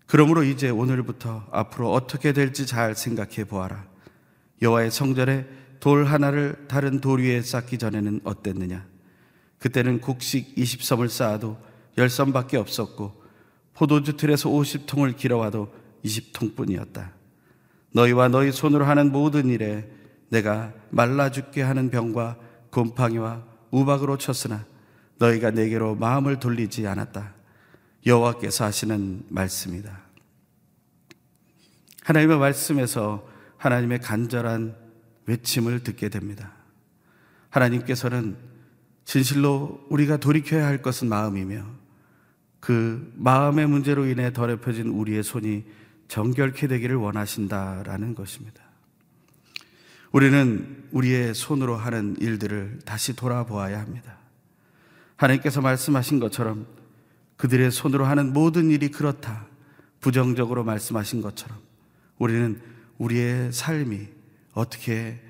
그러므로 0.07 0.45
이제 0.45 0.71
오늘부터 0.71 1.47
앞으로 1.51 1.93
어떻게 1.93 2.33
될지 2.33 2.67
잘 2.67 2.95
생각해 2.95 3.45
보아라. 3.45 3.85
여호와의 4.63 4.91
성전에 4.91 5.47
돌 5.81 6.05
하나를 6.05 6.67
다른 6.69 7.01
돌 7.01 7.21
위에 7.21 7.43
쌓기 7.43 7.79
전에는 7.79 8.21
어땠느냐? 8.25 8.87
그때는 9.59 10.01
곡식 10.01 10.55
20섬을 10.55 11.09
쌓아도 11.09 11.59
10섬밖에 11.97 12.55
없었고 12.55 13.23
포도주 13.75 14.17
틀에서 14.17 14.49
50통을 14.49 15.17
길어와도 15.17 15.73
20통뿐이었다. 16.05 17.11
너희와 17.93 18.29
너희 18.29 18.53
손으로 18.53 18.85
하는 18.85 19.11
모든 19.11 19.49
일에 19.49 19.91
내가 20.29 20.73
말라 20.91 21.31
죽게 21.31 21.63
하는 21.63 21.91
병과 21.91 22.37
곰팡이와 22.71 23.45
우박으로 23.71 24.19
쳤으나 24.19 24.65
너희가 25.19 25.51
내게로 25.51 25.95
마음을 25.95 26.39
돌리지 26.39 26.87
않았다. 26.87 27.36
여호와께서 28.07 28.65
하시는 28.65 29.25
말씀이다. 29.29 30.01
하나님의 32.03 32.39
말씀에서 32.39 33.29
하나님의 33.57 34.01
간절한 34.01 34.77
외침을 35.27 35.83
듣게 35.83 36.09
됩니다. 36.09 36.53
하나님께서는 37.51 38.37
진실로 39.05 39.85
우리가 39.91 40.19
돌이켜야 40.19 40.67
할 40.67 40.83
것은 40.83 41.09
마음이며 41.09 41.65
그 42.61 43.13
마음의 43.17 43.67
문제로 43.67 44.07
인해 44.07 44.33
더럽혀진 44.33 44.89
우리의 44.89 45.23
손이 45.23 45.65
정결케 46.09 46.69
되기를 46.69 46.97
원하신다라는 46.97 48.15
것입니다. 48.15 48.63
우리는 50.13 50.89
우리의 50.93 51.35
손으로 51.35 51.77
하는 51.77 52.17
일들을 52.21 52.81
다시 52.85 53.15
돌아보아야 53.15 53.81
합니다. 53.81 54.19
하나님께서 55.17 55.61
말씀하신 55.61 56.21
것처럼 56.21 56.67
그들의 57.37 57.71
손으로 57.71 58.05
하는 58.07 58.33
모든 58.33 58.71
일이 58.71 58.91
그렇다. 58.91 59.47
부정적으로 60.01 60.65
말씀하신 60.65 61.21
것처럼 61.23 61.59
우리는 62.19 62.61
우리의 62.99 63.53
삶이 63.53 64.09
어떻게 64.53 65.21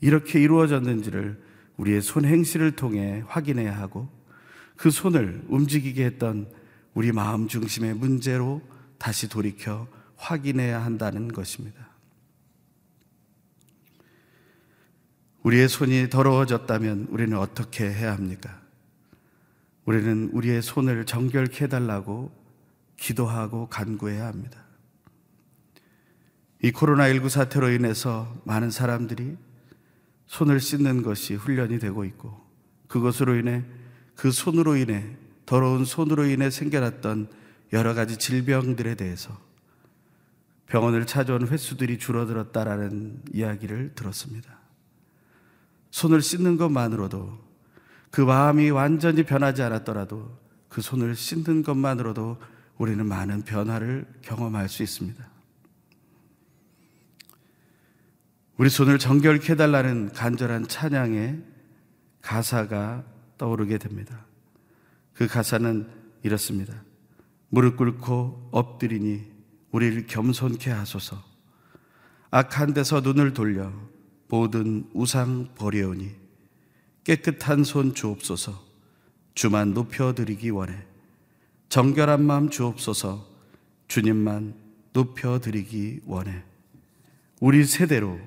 이렇게 0.00 0.40
이루어졌는지를 0.40 1.42
우리의 1.76 2.02
손 2.02 2.24
행실을 2.24 2.72
통해 2.72 3.24
확인해야 3.26 3.76
하고 3.76 4.08
그 4.76 4.90
손을 4.90 5.42
움직이게 5.48 6.04
했던 6.04 6.48
우리 6.94 7.12
마음 7.12 7.48
중심의 7.48 7.94
문제로 7.94 8.62
다시 8.98 9.28
돌이켜 9.28 9.88
확인해야 10.16 10.84
한다는 10.84 11.28
것입니다. 11.28 11.88
우리의 15.42 15.68
손이 15.68 16.10
더러워졌다면 16.10 17.08
우리는 17.10 17.36
어떻게 17.38 17.90
해야 17.90 18.12
합니까? 18.12 18.60
우리는 19.88 20.28
우리의 20.34 20.60
손을 20.60 21.06
정결케 21.06 21.64
해달라고 21.64 22.30
기도하고 22.98 23.70
간구해야 23.70 24.26
합니다. 24.26 24.62
이 26.62 26.72
코로나19 26.72 27.30
사태로 27.30 27.70
인해서 27.70 28.36
많은 28.44 28.70
사람들이 28.70 29.38
손을 30.26 30.60
씻는 30.60 31.02
것이 31.02 31.36
훈련이 31.36 31.78
되고 31.78 32.04
있고 32.04 32.38
그것으로 32.86 33.36
인해 33.36 33.64
그 34.14 34.30
손으로 34.30 34.76
인해 34.76 35.16
더러운 35.46 35.86
손으로 35.86 36.26
인해 36.26 36.50
생겨났던 36.50 37.30
여러 37.72 37.94
가지 37.94 38.18
질병들에 38.18 38.94
대해서 38.94 39.40
병원을 40.66 41.06
찾아온 41.06 41.48
횟수들이 41.48 41.96
줄어들었다라는 41.96 43.22
이야기를 43.32 43.92
들었습니다. 43.94 44.58
손을 45.90 46.20
씻는 46.20 46.58
것만으로도 46.58 47.47
그 48.10 48.20
마음이 48.20 48.70
완전히 48.70 49.22
변하지 49.22 49.62
않았더라도 49.62 50.38
그 50.68 50.80
손을 50.80 51.14
씻는 51.14 51.62
것만으로도 51.62 52.38
우리는 52.78 53.04
많은 53.04 53.42
변화를 53.42 54.06
경험할 54.22 54.68
수 54.68 54.82
있습니다. 54.82 55.26
우리 58.56 58.68
손을 58.68 58.98
정결케 58.98 59.52
해달라는 59.52 60.12
간절한 60.12 60.68
찬양의 60.68 61.42
가사가 62.22 63.04
떠오르게 63.36 63.78
됩니다. 63.78 64.24
그 65.14 65.26
가사는 65.26 65.88
이렇습니다. 66.22 66.74
무릎 67.48 67.76
꿇고 67.76 68.50
엎드리니 68.52 69.24
우리를 69.70 70.06
겸손케 70.06 70.70
하소서. 70.70 71.22
악한 72.30 72.74
데서 72.74 73.00
눈을 73.00 73.32
돌려 73.32 73.72
모든 74.28 74.88
우상 74.92 75.54
버려오니 75.54 76.27
깨끗한 77.08 77.64
손 77.64 77.94
주옵소서. 77.94 78.62
주만 79.34 79.72
높여드리기 79.72 80.50
원해. 80.50 80.74
정결한 81.70 82.22
마음 82.22 82.50
주옵소서. 82.50 83.26
주님만 83.88 84.54
높여드리기 84.92 86.02
원해. 86.04 86.42
우리 87.40 87.64
세대로 87.64 88.20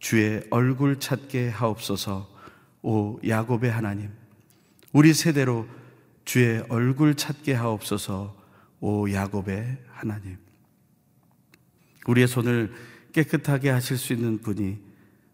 주의 0.00 0.46
얼굴 0.50 1.00
찾게 1.00 1.48
하옵소서 1.48 2.28
오 2.82 3.18
야곱의 3.26 3.70
하나님 3.70 4.10
우리 4.92 5.14
세대로 5.14 5.66
주의 6.24 6.62
얼굴 6.68 7.14
찾게 7.14 7.54
하옵소서 7.54 8.36
오 8.80 9.10
야곱의 9.10 9.78
하나님 9.88 10.36
우리의 12.06 12.28
손을 12.28 12.72
깨끗하게 13.12 13.70
하실 13.70 13.98
수 13.98 14.12
있는 14.12 14.38
분이 14.38 14.78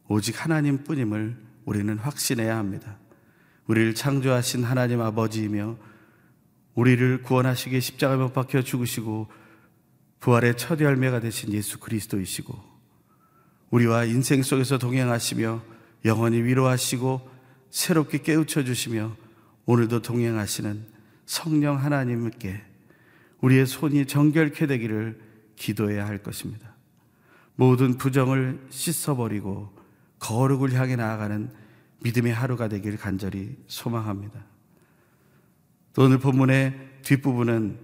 오직 0.08 0.44
하나님 0.44 0.84
뿐임을 0.84 1.45
우리는 1.66 1.98
확신해야 1.98 2.56
합니다. 2.56 2.96
우리를 3.66 3.94
창조하신 3.94 4.64
하나님 4.64 5.02
아버지이며 5.02 5.76
우리를 6.74 7.22
구원하시기에 7.22 7.80
십자가에 7.80 8.16
못 8.16 8.32
박혀 8.32 8.62
죽으시고 8.62 9.26
부활의 10.20 10.56
첫 10.56 10.80
열매가 10.80 11.20
되신 11.20 11.52
예수 11.52 11.78
그리스도이시고 11.80 12.54
우리와 13.70 14.04
인생 14.04 14.42
속에서 14.42 14.78
동행하시며 14.78 15.62
영원히 16.04 16.40
위로하시고 16.42 17.28
새롭게 17.70 18.18
깨우쳐 18.18 18.64
주시며 18.64 19.16
오늘도 19.66 20.02
동행하시는 20.02 20.86
성령 21.26 21.76
하나님께 21.82 22.62
우리의 23.40 23.66
손이 23.66 24.06
정결케 24.06 24.68
되기를 24.68 25.20
기도해야 25.56 26.06
할 26.06 26.22
것입니다. 26.22 26.76
모든 27.56 27.96
부정을 27.96 28.60
씻어버리고 28.70 29.75
거룩을 30.26 30.72
향해 30.72 30.96
나아가는 30.96 31.50
믿음의 32.02 32.34
하루가 32.34 32.68
되길 32.68 32.96
간절히 32.96 33.56
소망합니다. 33.68 34.44
또 35.94 36.02
오늘 36.02 36.18
본문의 36.18 36.74
뒷부분은 37.02 37.78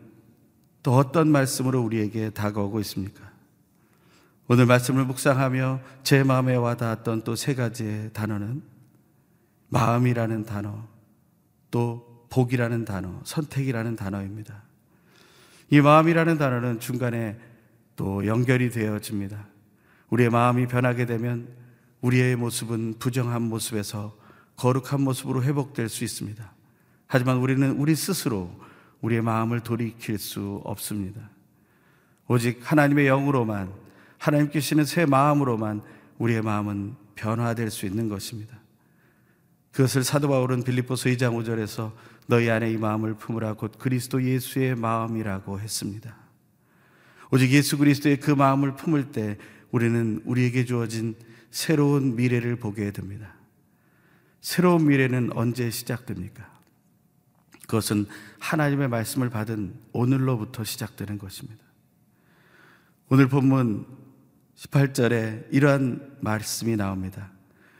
또 0.82 0.94
어떤 0.96 1.28
말씀으로 1.28 1.80
우리에게 1.82 2.30
다가오고 2.30 2.80
있습니까? 2.80 3.30
오늘 4.48 4.66
말씀을 4.66 5.04
묵상하며 5.04 5.80
제 6.02 6.24
마음에 6.24 6.56
와닿았던 6.56 7.22
또 7.22 7.36
세 7.36 7.54
가지의 7.54 8.10
단어는 8.12 8.62
마음이라는 9.68 10.44
단어, 10.44 10.86
또 11.70 12.26
복이라는 12.28 12.84
단어, 12.84 13.20
선택이라는 13.24 13.94
단어입니다. 13.94 14.62
이 15.70 15.80
마음이라는 15.80 16.38
단어는 16.38 16.80
중간에 16.80 17.38
또 17.94 18.26
연결이 18.26 18.68
되어집니다. 18.68 19.46
우리의 20.10 20.28
마음이 20.28 20.66
변하게 20.66 21.06
되면 21.06 21.61
우리의 22.02 22.36
모습은 22.36 22.96
부정한 22.98 23.42
모습에서 23.42 24.16
거룩한 24.56 25.00
모습으로 25.00 25.42
회복될 25.42 25.88
수 25.88 26.04
있습니다. 26.04 26.52
하지만 27.06 27.38
우리는 27.38 27.70
우리 27.72 27.94
스스로 27.94 28.50
우리의 29.00 29.22
마음을 29.22 29.60
돌이킬 29.60 30.18
수 30.18 30.60
없습니다. 30.64 31.30
오직 32.28 32.60
하나님의 32.62 33.06
영으로만 33.06 33.72
하나님께 34.18 34.60
주시는 34.60 34.84
새 34.84 35.06
마음으로만 35.06 35.82
우리의 36.18 36.42
마음은 36.42 36.94
변화될 37.14 37.70
수 37.70 37.86
있는 37.86 38.08
것입니다. 38.08 38.58
그것을 39.72 40.04
사도 40.04 40.28
바울은 40.28 40.64
빌립보서 40.64 41.08
2장 41.10 41.34
5절에서 41.34 41.92
너희 42.26 42.50
안에 42.50 42.70
이 42.70 42.76
마음을 42.76 43.14
품으라 43.14 43.54
곧 43.54 43.72
그리스도 43.78 44.22
예수의 44.22 44.76
마음이라고 44.76 45.60
했습니다. 45.60 46.16
오직 47.30 47.50
예수 47.50 47.78
그리스도의 47.78 48.20
그 48.20 48.30
마음을 48.30 48.76
품을 48.76 49.10
때 49.10 49.38
우리는 49.70 50.20
우리에게 50.24 50.64
주어진 50.64 51.16
새로운 51.52 52.16
미래를 52.16 52.56
보게 52.56 52.90
됩니다. 52.90 53.34
새로운 54.40 54.88
미래는 54.88 55.30
언제 55.34 55.70
시작됩니까? 55.70 56.50
그것은 57.68 58.06
하나님의 58.40 58.88
말씀을 58.88 59.30
받은 59.30 59.74
오늘로부터 59.92 60.64
시작되는 60.64 61.18
것입니다. 61.18 61.62
오늘 63.08 63.28
본문 63.28 63.86
18절에 64.56 65.46
이러한 65.50 66.16
말씀이 66.20 66.74
나옵니다. 66.76 67.30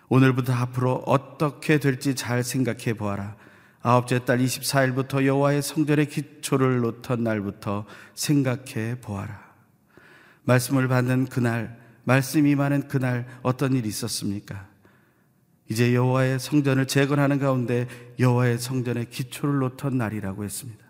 오늘부터 0.09 0.53
앞으로 0.53 1.03
어떻게 1.07 1.79
될지 1.81 2.15
잘 2.15 2.45
생각해 2.45 2.95
보아라. 2.95 3.37
아홉째 3.81 4.25
달 4.25 4.39
24일부터 4.39 5.25
여호와의 5.25 5.63
성전의 5.63 6.07
기초를 6.09 6.81
놓던 6.81 7.25
날부터 7.25 7.87
생각해 8.15 9.01
보아라. 9.01 9.53
말씀을 10.45 10.89
받는 10.89 11.27
그날, 11.27 11.82
말씀이 12.05 12.51
임하는 12.51 12.89
그날 12.89 13.27
어떤 13.43 13.75
일이 13.75 13.89
있었습니까? 13.89 14.69
이제 15.69 15.95
여호와의 15.95 16.39
성전을 16.39 16.87
재건하는 16.87 17.39
가운데 17.39 17.87
여호와의 18.19 18.59
성전의 18.59 19.11
기초를 19.11 19.59
놓던 19.61 19.97
날이라고 19.97 20.45
했습니다. 20.45 20.85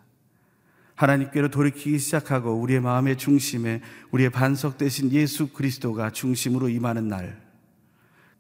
하나님께로 0.94 1.50
돌이키기 1.50 1.98
시작하고 1.98 2.54
우리의 2.60 2.80
마음의 2.80 3.16
중심에 3.18 3.80
우리의 4.10 4.30
반석 4.30 4.78
대신 4.78 5.10
예수 5.12 5.48
그리스도가 5.48 6.10
중심으로 6.10 6.68
임하는 6.68 7.08
날, 7.08 7.40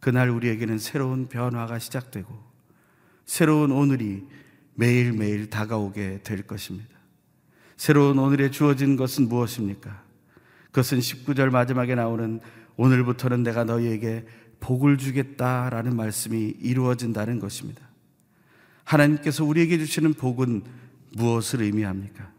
그날 0.00 0.30
우리에게는 0.30 0.78
새로운 0.78 1.28
변화가 1.28 1.78
시작되고 1.78 2.32
새로운 3.24 3.70
오늘이 3.70 4.26
매일매일 4.74 5.50
다가오게 5.50 6.20
될 6.22 6.42
것입니다. 6.42 6.90
새로운 7.76 8.18
오늘에 8.18 8.50
주어진 8.50 8.96
것은 8.96 9.28
무엇입니까? 9.28 10.02
그것은 10.66 10.98
19절 10.98 11.50
마지막에 11.50 11.94
나오는 11.94 12.40
오늘부터는 12.76 13.42
내가 13.42 13.64
너희에게 13.64 14.26
복을 14.60 14.96
주겠다라는 14.96 15.96
말씀이 15.96 16.54
이루어진다는 16.60 17.40
것입니다. 17.40 17.82
하나님께서 18.84 19.44
우리에게 19.44 19.78
주시는 19.78 20.14
복은 20.14 20.62
무엇을 21.14 21.62
의미합니까? 21.62 22.32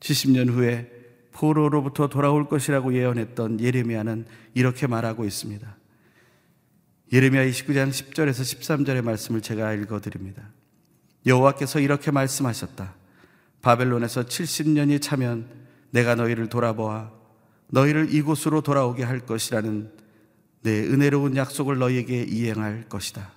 70년 0.00 0.50
후에 0.50 0.90
포로로부터 1.32 2.08
돌아올 2.08 2.48
것이라고 2.48 2.94
예언했던 2.94 3.60
예레미야는 3.60 4.26
이렇게 4.54 4.86
말하고 4.86 5.24
있습니다. 5.24 5.76
예레미야 7.12 7.44
29장 7.46 7.90
10절에서 7.90 8.42
13절의 8.42 9.02
말씀을 9.02 9.40
제가 9.40 9.72
읽어 9.74 10.00
드립니다. 10.00 10.42
여호와께서 11.26 11.80
이렇게 11.80 12.10
말씀하셨다. 12.10 12.94
바벨론에서 13.62 14.24
70년이 14.24 15.00
차면 15.00 15.48
내가 15.90 16.14
너희를 16.14 16.48
돌아보아 16.48 17.10
너희를 17.68 18.12
이곳으로 18.14 18.60
돌아오게 18.60 19.02
할 19.02 19.20
것이라는 19.20 19.90
내 20.62 20.80
은혜로운 20.80 21.36
약속을 21.36 21.78
너희에게 21.78 22.22
이행할 22.24 22.88
것이다. 22.88 23.32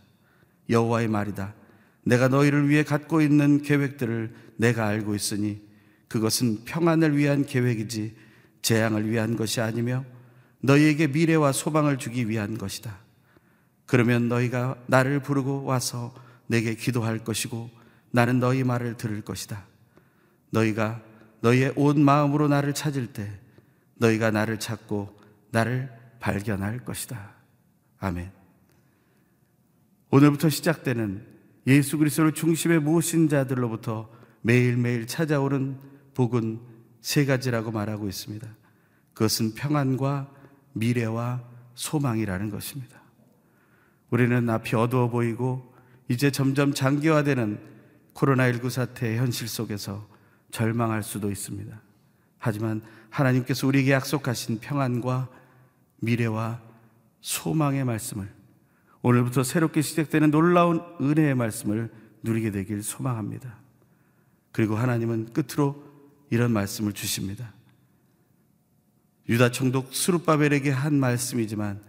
여호와의 0.70 1.08
말이다. 1.08 1.54
내가 2.04 2.28
너희를 2.28 2.70
위해 2.70 2.84
갖고 2.84 3.22
있는 3.22 3.62
계획들을 3.62 4.34
내가 4.58 4.88
알고 4.88 5.16
있으니 5.16 5.62
그것은 6.08 6.66
평안을 6.66 7.18
위한 7.18 7.46
계획이지 7.46 8.16
재앙을 8.62 9.10
위한 9.10 9.36
것이 9.36 9.62
아니며 9.62 10.04
너희에게 10.62 11.08
미래와 11.08 11.52
소망을 11.52 11.98
주기 11.98 12.30
위한 12.30 12.58
것이다. 12.58 13.00
그러면 13.86 14.28
너희가 14.30 14.78
나를 14.88 15.22
부르고 15.22 15.64
와서 15.64 16.14
내게 16.48 16.76
기도할 16.76 17.20
것이고 17.20 17.70
나는 18.12 18.40
너희 18.40 18.64
말을 18.64 18.98
들을 18.98 19.22
것이다. 19.22 19.66
너희가 20.52 21.02
너희의 21.42 21.74
온 21.76 22.04
마음으로 22.04 22.48
나를 22.48 22.74
찾을 22.74 23.08
때 23.08 23.41
너희가 24.02 24.32
나를 24.32 24.60
찾고 24.60 25.16
나를 25.52 25.92
발견할 26.20 26.80
것이다. 26.80 27.34
아멘. 28.00 28.32
오늘부터 30.10 30.50
시작되는 30.50 31.26
예수 31.68 31.98
그리스도를 31.98 32.34
중심에 32.34 32.80
모신 32.80 33.30
자들로부터 33.30 34.12
매일매일 34.42 35.08
찾아오는 35.08 35.78
복은 36.16 36.60
세 37.00 37.26
가지라고 37.26 37.72
말하고 37.72 38.08
있습니다. 38.08 38.48
그것은 39.14 39.54
평안과 39.54 40.30
미래와 40.74 41.44
소망이라는 41.76 42.50
것입니다. 42.50 43.02
우리는 44.10 44.50
앞이 44.50 44.76
어두워 44.76 45.10
보이고 45.10 45.74
이제 46.10 46.32
점점 46.32 46.74
장기화되는 46.74 47.60
코로나19 48.14 48.70
사태의 48.70 49.18
현실 49.18 49.48
속에서 49.48 50.08
절망할 50.52 51.04
수도 51.04 51.32
있습니다. 51.32 51.91
하지만 52.42 52.82
하나님께서 53.12 53.68
우리에게 53.68 53.92
약속하신 53.92 54.60
평안과 54.62 55.30
미래와 55.98 56.60
소망의 57.22 57.86
말씀을 57.86 58.28
오늘부터 59.04 59.44
새롭게 59.44 59.84
시작되는 59.84 60.32
놀라운 60.32 60.82
은혜의 61.00 61.36
말씀을 61.36 61.92
누리게 62.24 62.50
되길 62.50 62.82
소망합니다. 62.82 63.58
그리고 64.52 64.76
하나님은 64.76 65.34
끝으로 65.34 65.84
이런 66.32 66.52
말씀을 66.52 66.94
주십니다. 66.94 67.54
유다 69.30 69.52
총독 69.52 69.94
수르바벨에게 69.94 70.72
한 70.72 71.00
말씀이지만 71.00 71.80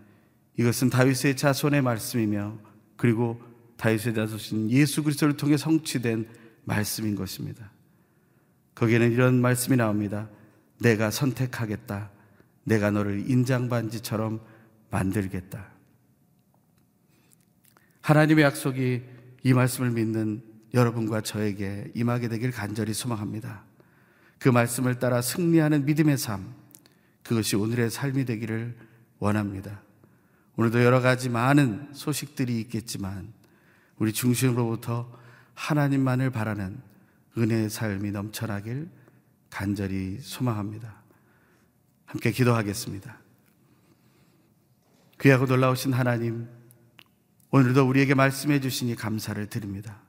이것은 0.58 0.90
다윗의 0.90 1.38
자손의 1.38 1.80
말씀이며 1.80 2.58
그리고 2.96 3.40
다윗의 3.78 4.14
자손인 4.14 4.70
예수 4.70 5.02
그리스도를 5.02 5.38
통해 5.38 5.56
성취된 5.56 6.28
말씀인 6.64 7.16
것입니다. 7.16 7.70
거기에는 8.74 9.12
이런 9.12 9.40
말씀이 9.40 9.78
나옵니다. 9.78 10.28
내가 10.82 11.10
선택하겠다. 11.10 12.10
내가 12.64 12.90
너를 12.90 13.30
인장반지처럼 13.30 14.40
만들겠다. 14.90 15.66
하나님의 18.02 18.44
약속이 18.44 19.02
이 19.44 19.52
말씀을 19.52 19.90
믿는 19.90 20.42
여러분과 20.74 21.20
저에게 21.20 21.90
임하게 21.94 22.28
되길 22.28 22.50
간절히 22.50 22.92
소망합니다. 22.92 23.64
그 24.38 24.48
말씀을 24.48 24.98
따라 24.98 25.22
승리하는 25.22 25.84
믿음의 25.84 26.18
삶, 26.18 26.52
그것이 27.22 27.56
오늘의 27.56 27.90
삶이 27.90 28.24
되기를 28.24 28.76
원합니다. 29.18 29.82
오늘도 30.56 30.82
여러 30.82 31.00
가지 31.00 31.28
많은 31.28 31.90
소식들이 31.92 32.60
있겠지만 32.60 33.32
우리 33.98 34.12
중심으로부터 34.12 35.10
하나님만을 35.54 36.30
바라는 36.30 36.80
은혜의 37.38 37.70
삶이 37.70 38.10
넘쳐나길 38.10 38.88
간절히 39.52 40.18
소망합니다. 40.20 41.02
함께 42.06 42.32
기도하겠습니다. 42.32 43.18
귀하고 45.20 45.44
놀라우신 45.44 45.92
하나님, 45.92 46.48
오늘도 47.50 47.86
우리에게 47.86 48.14
말씀해 48.14 48.60
주시니 48.60 48.96
감사를 48.96 49.46
드립니다. 49.48 50.00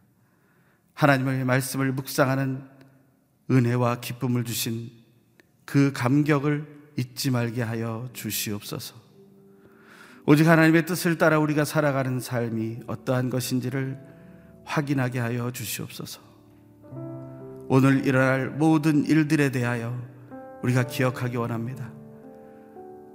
하나님의 0.94 1.44
말씀을 1.44 1.92
묵상하는 1.92 2.64
은혜와 3.52 4.00
기쁨을 4.00 4.46
주신 4.46 4.90
그 5.66 5.92
감격을 5.92 6.94
잊지 6.98 7.32
말게 7.32 7.62
하여 7.62 8.10
주시옵소서. 8.14 8.96
오직 10.26 10.48
하나님의 10.48 10.86
뜻을 10.86 11.18
따라 11.18 11.38
우리가 11.40 11.66
살아가는 11.66 12.18
삶이 12.22 12.84
어떠한 12.88 13.30
것인지를 13.30 14.00
확인하게 14.64 15.20
하여 15.20 15.52
주시옵소서. 15.52 16.33
오늘 17.76 18.06
일어날 18.06 18.52
모든 18.52 19.04
일들에 19.04 19.50
대하여 19.50 20.00
우리가 20.62 20.84
기억하기 20.84 21.38
원합니다. 21.38 21.90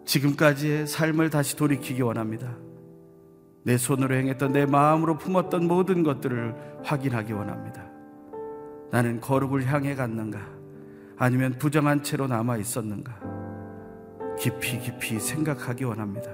지금까지의 0.04 0.88
삶을 0.88 1.30
다시 1.30 1.54
돌이키기 1.54 2.02
원합니다. 2.02 2.56
내 3.62 3.76
손으로 3.76 4.16
행했던 4.16 4.50
내 4.50 4.66
마음으로 4.66 5.16
품었던 5.16 5.68
모든 5.68 6.02
것들을 6.02 6.56
확인하기 6.82 7.34
원합니다. 7.34 7.84
나는 8.90 9.20
거룩을 9.20 9.64
향해 9.64 9.94
갔는가? 9.94 10.40
아니면 11.16 11.52
부정한 11.52 12.02
채로 12.02 12.26
남아 12.26 12.56
있었는가? 12.56 13.16
깊이 14.40 14.80
깊이 14.80 15.20
생각하기 15.20 15.84
원합니다. 15.84 16.32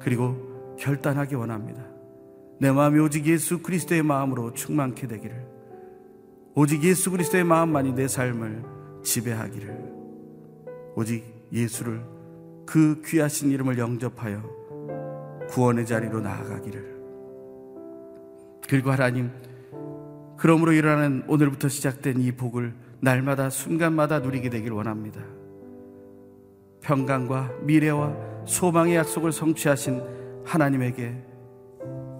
그리고 0.00 0.74
결단하기 0.78 1.34
원합니다. 1.34 1.82
내 2.58 2.72
마음이 2.72 2.98
오직 3.00 3.26
예수 3.26 3.58
그리스도의 3.58 4.02
마음으로 4.02 4.54
충만케 4.54 5.06
되기를, 5.08 5.55
오직 6.58 6.82
예수 6.84 7.10
그리스도의 7.10 7.44
마음만이 7.44 7.94
내 7.94 8.08
삶을 8.08 8.62
지배하기를, 9.02 9.92
오직 10.94 11.22
예수를 11.52 12.02
그 12.64 13.02
귀하신 13.04 13.50
이름을 13.50 13.76
영접하여 13.76 14.42
구원의 15.50 15.84
자리로 15.84 16.20
나아가기를. 16.20 16.96
그리고 18.66 18.90
하나님, 18.90 19.30
그러므로 20.38 20.72
일어나는 20.72 21.24
오늘부터 21.28 21.68
시작된 21.68 22.22
이 22.22 22.32
복을 22.32 22.72
날마다 23.00 23.50
순간마다 23.50 24.20
누리게 24.20 24.48
되길 24.48 24.72
원합니다. 24.72 25.20
평강과 26.80 27.52
미래와 27.64 28.16
소망의 28.46 28.96
약속을 28.96 29.30
성취하신 29.30 30.00
하나님에게 30.46 31.22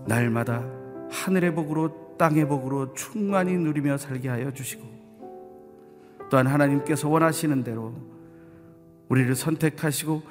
날마다 0.06 0.62
하늘의 1.10 1.54
복으로 1.54 2.05
땅의 2.18 2.48
복으로 2.48 2.94
충만히 2.94 3.56
누리며 3.56 3.98
살게 3.98 4.28
하여 4.28 4.52
주시고 4.52 4.84
또한 6.30 6.46
하나님께서 6.46 7.08
원하시는 7.08 7.62
대로 7.62 7.94
우리를 9.08 9.34
선택하시고 9.34 10.22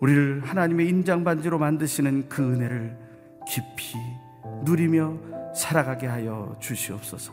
우리를 0.00 0.42
하나님의 0.44 0.88
인장반지로 0.88 1.58
만드시는 1.58 2.28
그 2.28 2.42
은혜를 2.42 2.96
깊이 3.46 3.96
누리며 4.64 5.18
살아가게 5.54 6.06
하여 6.06 6.56
주시옵소서. 6.60 7.32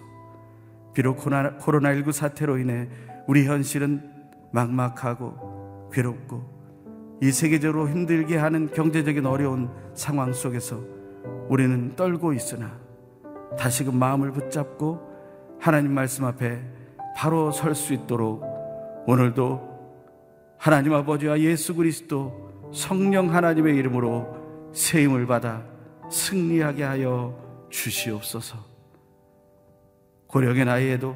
비록 0.93 1.19
코로나19 1.19 2.11
사태로 2.11 2.57
인해 2.57 2.87
우리 3.27 3.45
현실은 3.45 4.01
막막하고 4.51 5.89
괴롭고 5.91 6.55
이 7.21 7.31
세계적으로 7.31 7.89
힘들게 7.89 8.37
하는 8.37 8.71
경제적인 8.71 9.25
어려운 9.25 9.69
상황 9.93 10.33
속에서 10.33 10.81
우리는 11.49 11.95
떨고 11.95 12.33
있으나 12.33 12.84
다시금 13.57 13.97
마음을 13.97 14.31
붙잡고 14.31 14.99
하나님 15.59 15.93
말씀 15.93 16.25
앞에 16.25 16.61
바로 17.15 17.51
설 17.51 17.75
수 17.75 17.93
있도록 17.93 18.43
오늘도 19.07 19.75
하나님 20.57 20.93
아버지와 20.93 21.39
예수 21.39 21.75
그리스도 21.75 22.71
성령 22.73 23.33
하나님의 23.33 23.75
이름으로 23.77 24.71
새 24.73 25.03
힘을 25.03 25.25
받아 25.25 25.63
승리하게 26.09 26.83
하여 26.83 27.67
주시옵소서. 27.69 28.57
고령의 30.27 30.65
나이에도 30.65 31.15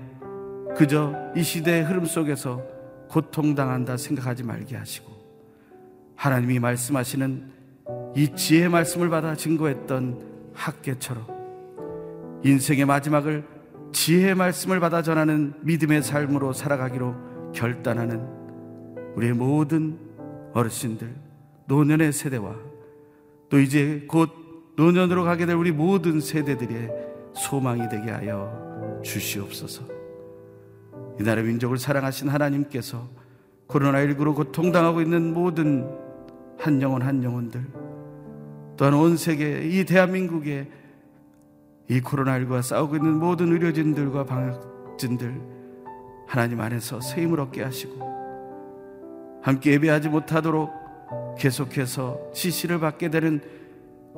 그저 0.78 1.14
이 1.36 1.44
시대의 1.44 1.84
흐름 1.84 2.06
속에서 2.06 2.62
고통당한다 3.10 3.98
생각하지 3.98 4.44
말게 4.44 4.78
하시고 4.78 5.12
하나님이 6.16 6.60
말씀하시는 6.60 7.52
이 8.16 8.36
지혜의 8.36 8.70
말씀을 8.70 9.10
받아 9.10 9.36
증거했던 9.36 10.52
학계처럼 10.54 11.39
인생의 12.44 12.86
마지막을 12.86 13.44
지혜의 13.92 14.36
말씀을 14.36 14.80
받아 14.80 15.02
전하는 15.02 15.54
믿음의 15.62 16.04
삶으로 16.04 16.54
살아가기로 16.54 17.52
결단하는 17.54 18.26
우리의 19.16 19.34
모든 19.34 19.98
어르신들, 20.54 21.14
노년의 21.68 22.14
세대와 22.14 22.56
또 23.50 23.60
이제 23.60 24.06
곧 24.08 24.30
노년으로 24.76 25.24
가게 25.24 25.46
될 25.46 25.56
우리 25.56 25.72
모든 25.72 26.22
세대들의 26.22 26.90
소망이 27.36 27.90
되게 27.90 28.12
하여 28.12 29.02
주시옵소서. 29.04 29.84
이 31.20 31.24
나라 31.24 31.42
민족을 31.42 31.78
사랑하신 31.78 32.30
하나님께서 32.30 33.10
코로나19로 33.68 34.36
고통당하고 34.36 35.02
있는 35.02 35.34
모든 35.34 35.88
한 36.58 36.82
영혼 36.82 37.02
한 37.02 37.24
영혼들 37.24 37.62
또한 38.78 38.94
온 38.94 39.18
세계 39.18 39.68
이 39.68 39.84
대한민국에 39.86 40.70
이 41.90 42.02
코로나19와 42.02 42.62
싸우고 42.62 42.98
있는 42.98 43.16
모든 43.16 43.52
의료진들과 43.52 44.26
방역진들 44.26 45.42
하나님 46.28 46.62
안에서 46.62 47.02
새 47.02 47.24
힘을 47.24 47.40
얻게 47.40 47.64
하시고 47.64 49.40
함께 49.42 49.72
예배하지 49.74 50.10
못하도록 50.10 50.70
계속해서 51.40 52.32
지시를 52.34 52.80
받게 52.80 53.10
되는 53.10 53.42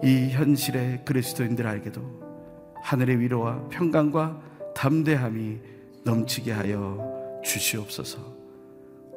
이 0.04 0.30
현실의 0.32 1.06
그리스도인들 1.06 1.66
알게도 1.66 2.82
하늘의 2.84 3.20
위로와 3.20 3.70
평강과 3.70 4.42
담대함이 4.76 5.60
넘치게 6.04 6.52
하여 6.52 7.42
주시옵소서. 7.46 8.20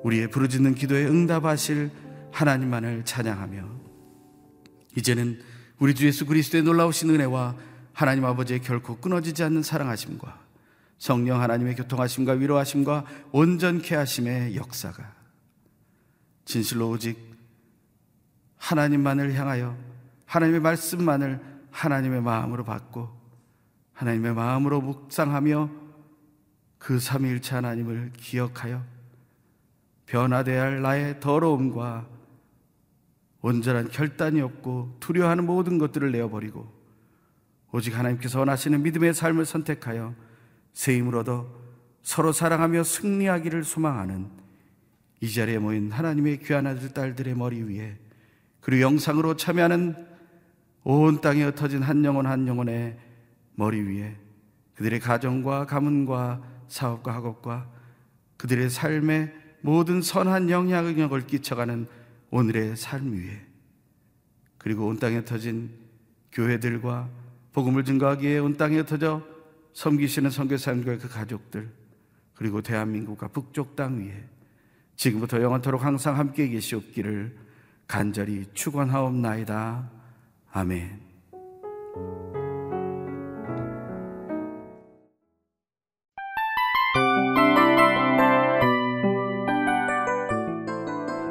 우리의 0.05 0.29
부르짖는 0.29 0.75
기도에 0.75 1.07
응답하실 1.07 1.91
하나님만을 2.31 3.05
찬양하며 3.05 3.65
이제는 4.97 5.39
우리 5.79 5.95
주 5.95 6.07
예수 6.07 6.27
그리스도의 6.27 6.63
놀라우신 6.63 7.11
은혜와 7.11 7.57
하나님 7.95 8.25
아버지의 8.25 8.61
결코 8.61 8.97
끊어지지 8.97 9.45
않는 9.45 9.63
사랑하심과 9.63 10.41
성령 10.99 11.41
하나님의 11.41 11.77
교통하심과 11.77 12.33
위로하심과 12.33 13.05
온전케 13.33 13.95
하심의 13.95 14.57
역사가 14.57 15.13
진실로 16.45 16.91
오직 16.91 17.17
하나님만을 18.57 19.35
향하여 19.35 19.77
하나님의 20.27 20.61
말씀만을 20.61 21.41
하나님의 21.71 22.21
마음으로 22.21 22.65
받고 22.65 23.09
하나님의 23.93 24.35
마음으로 24.35 24.81
묵상하며 24.81 25.71
그 26.79 26.99
삼위일체 26.99 27.55
하나님을 27.55 28.13
기억하여 28.17 28.83
변화되어야 30.07 30.63
할 30.63 30.83
나의 30.83 31.21
더러움과 31.21 32.07
온전한 33.41 33.89
결단이 33.89 34.41
없고 34.41 34.97
두려워하는 35.01 35.47
모든 35.47 35.79
것들을 35.79 36.11
내어버리고 36.11 36.84
오직 37.75 37.99
하나님께서 37.99 38.39
원하시는 38.39 38.85
믿음의 38.85 39.15
삶을 39.15 39.47
선택하여 39.47 40.15
새 40.73 41.01
얻어 41.01 41.49
서로 42.03 42.31
사랑하며 42.31 42.85
승리하기를 42.85 43.65
소망하는 43.65 44.31
이 45.21 45.33
자리에 45.33 45.59
모인 45.59 45.91
하나님의 45.91 46.39
귀한 46.39 46.69
아들 46.69 46.95
딸들의 46.95 47.35
머리 47.35 47.63
위에 47.65 47.99
그리고 48.61 48.83
영상으로 48.83 49.35
참여하는 49.35 50.07
온 50.85 51.21
땅에 51.21 51.43
흩어진 51.43 51.83
한 51.83 52.05
영혼 52.05 52.27
한 52.27 52.47
영혼의 52.47 52.97
머리 53.57 53.81
위에 53.81 54.19
그들의 54.77 55.01
가정과 55.01 55.67
가문과 55.67 56.45
사업과 56.69 57.13
학업과 57.13 57.69
그들의 58.37 58.71
삶에 58.71 59.35
모든 59.63 60.01
선한 60.01 60.49
영향력을 60.49 61.27
끼쳐가는 61.27 61.89
오늘의 62.31 62.77
삶 62.77 63.15
위에 63.15 63.45
그리고 64.59 64.87
온 64.87 65.01
땅에 65.01 65.25
터진 65.25 65.73
교회들과 66.31 67.24
복음을 67.55 67.85
증거하기 67.85 68.27
위해 68.27 68.39
온 68.39 68.57
땅에 68.57 68.85
터져 68.85 69.23
섬기시는 69.73 70.29
선교사님과 70.29 70.99
그 70.99 71.09
가족들 71.09 71.71
그리고 72.35 72.61
대한민국과 72.61 73.29
북쪽 73.29 73.77
땅 73.77 74.01
위에 74.01 74.25
지금부터 74.97 75.41
영원토록 75.41 75.85
항상 75.85 76.19
함께 76.19 76.49
계시옵기를 76.49 77.37
간절히 77.87 78.45
축원하옵나이다. 78.55 79.91
아멘. 80.53 81.01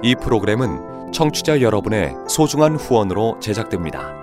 이 0.03 0.15
프로그램은 0.21 1.12
청취자 1.12 1.62
여러분의 1.62 2.13
소중한 2.27 2.75
후원으로 2.75 3.39
제작됩니다. 3.41 4.22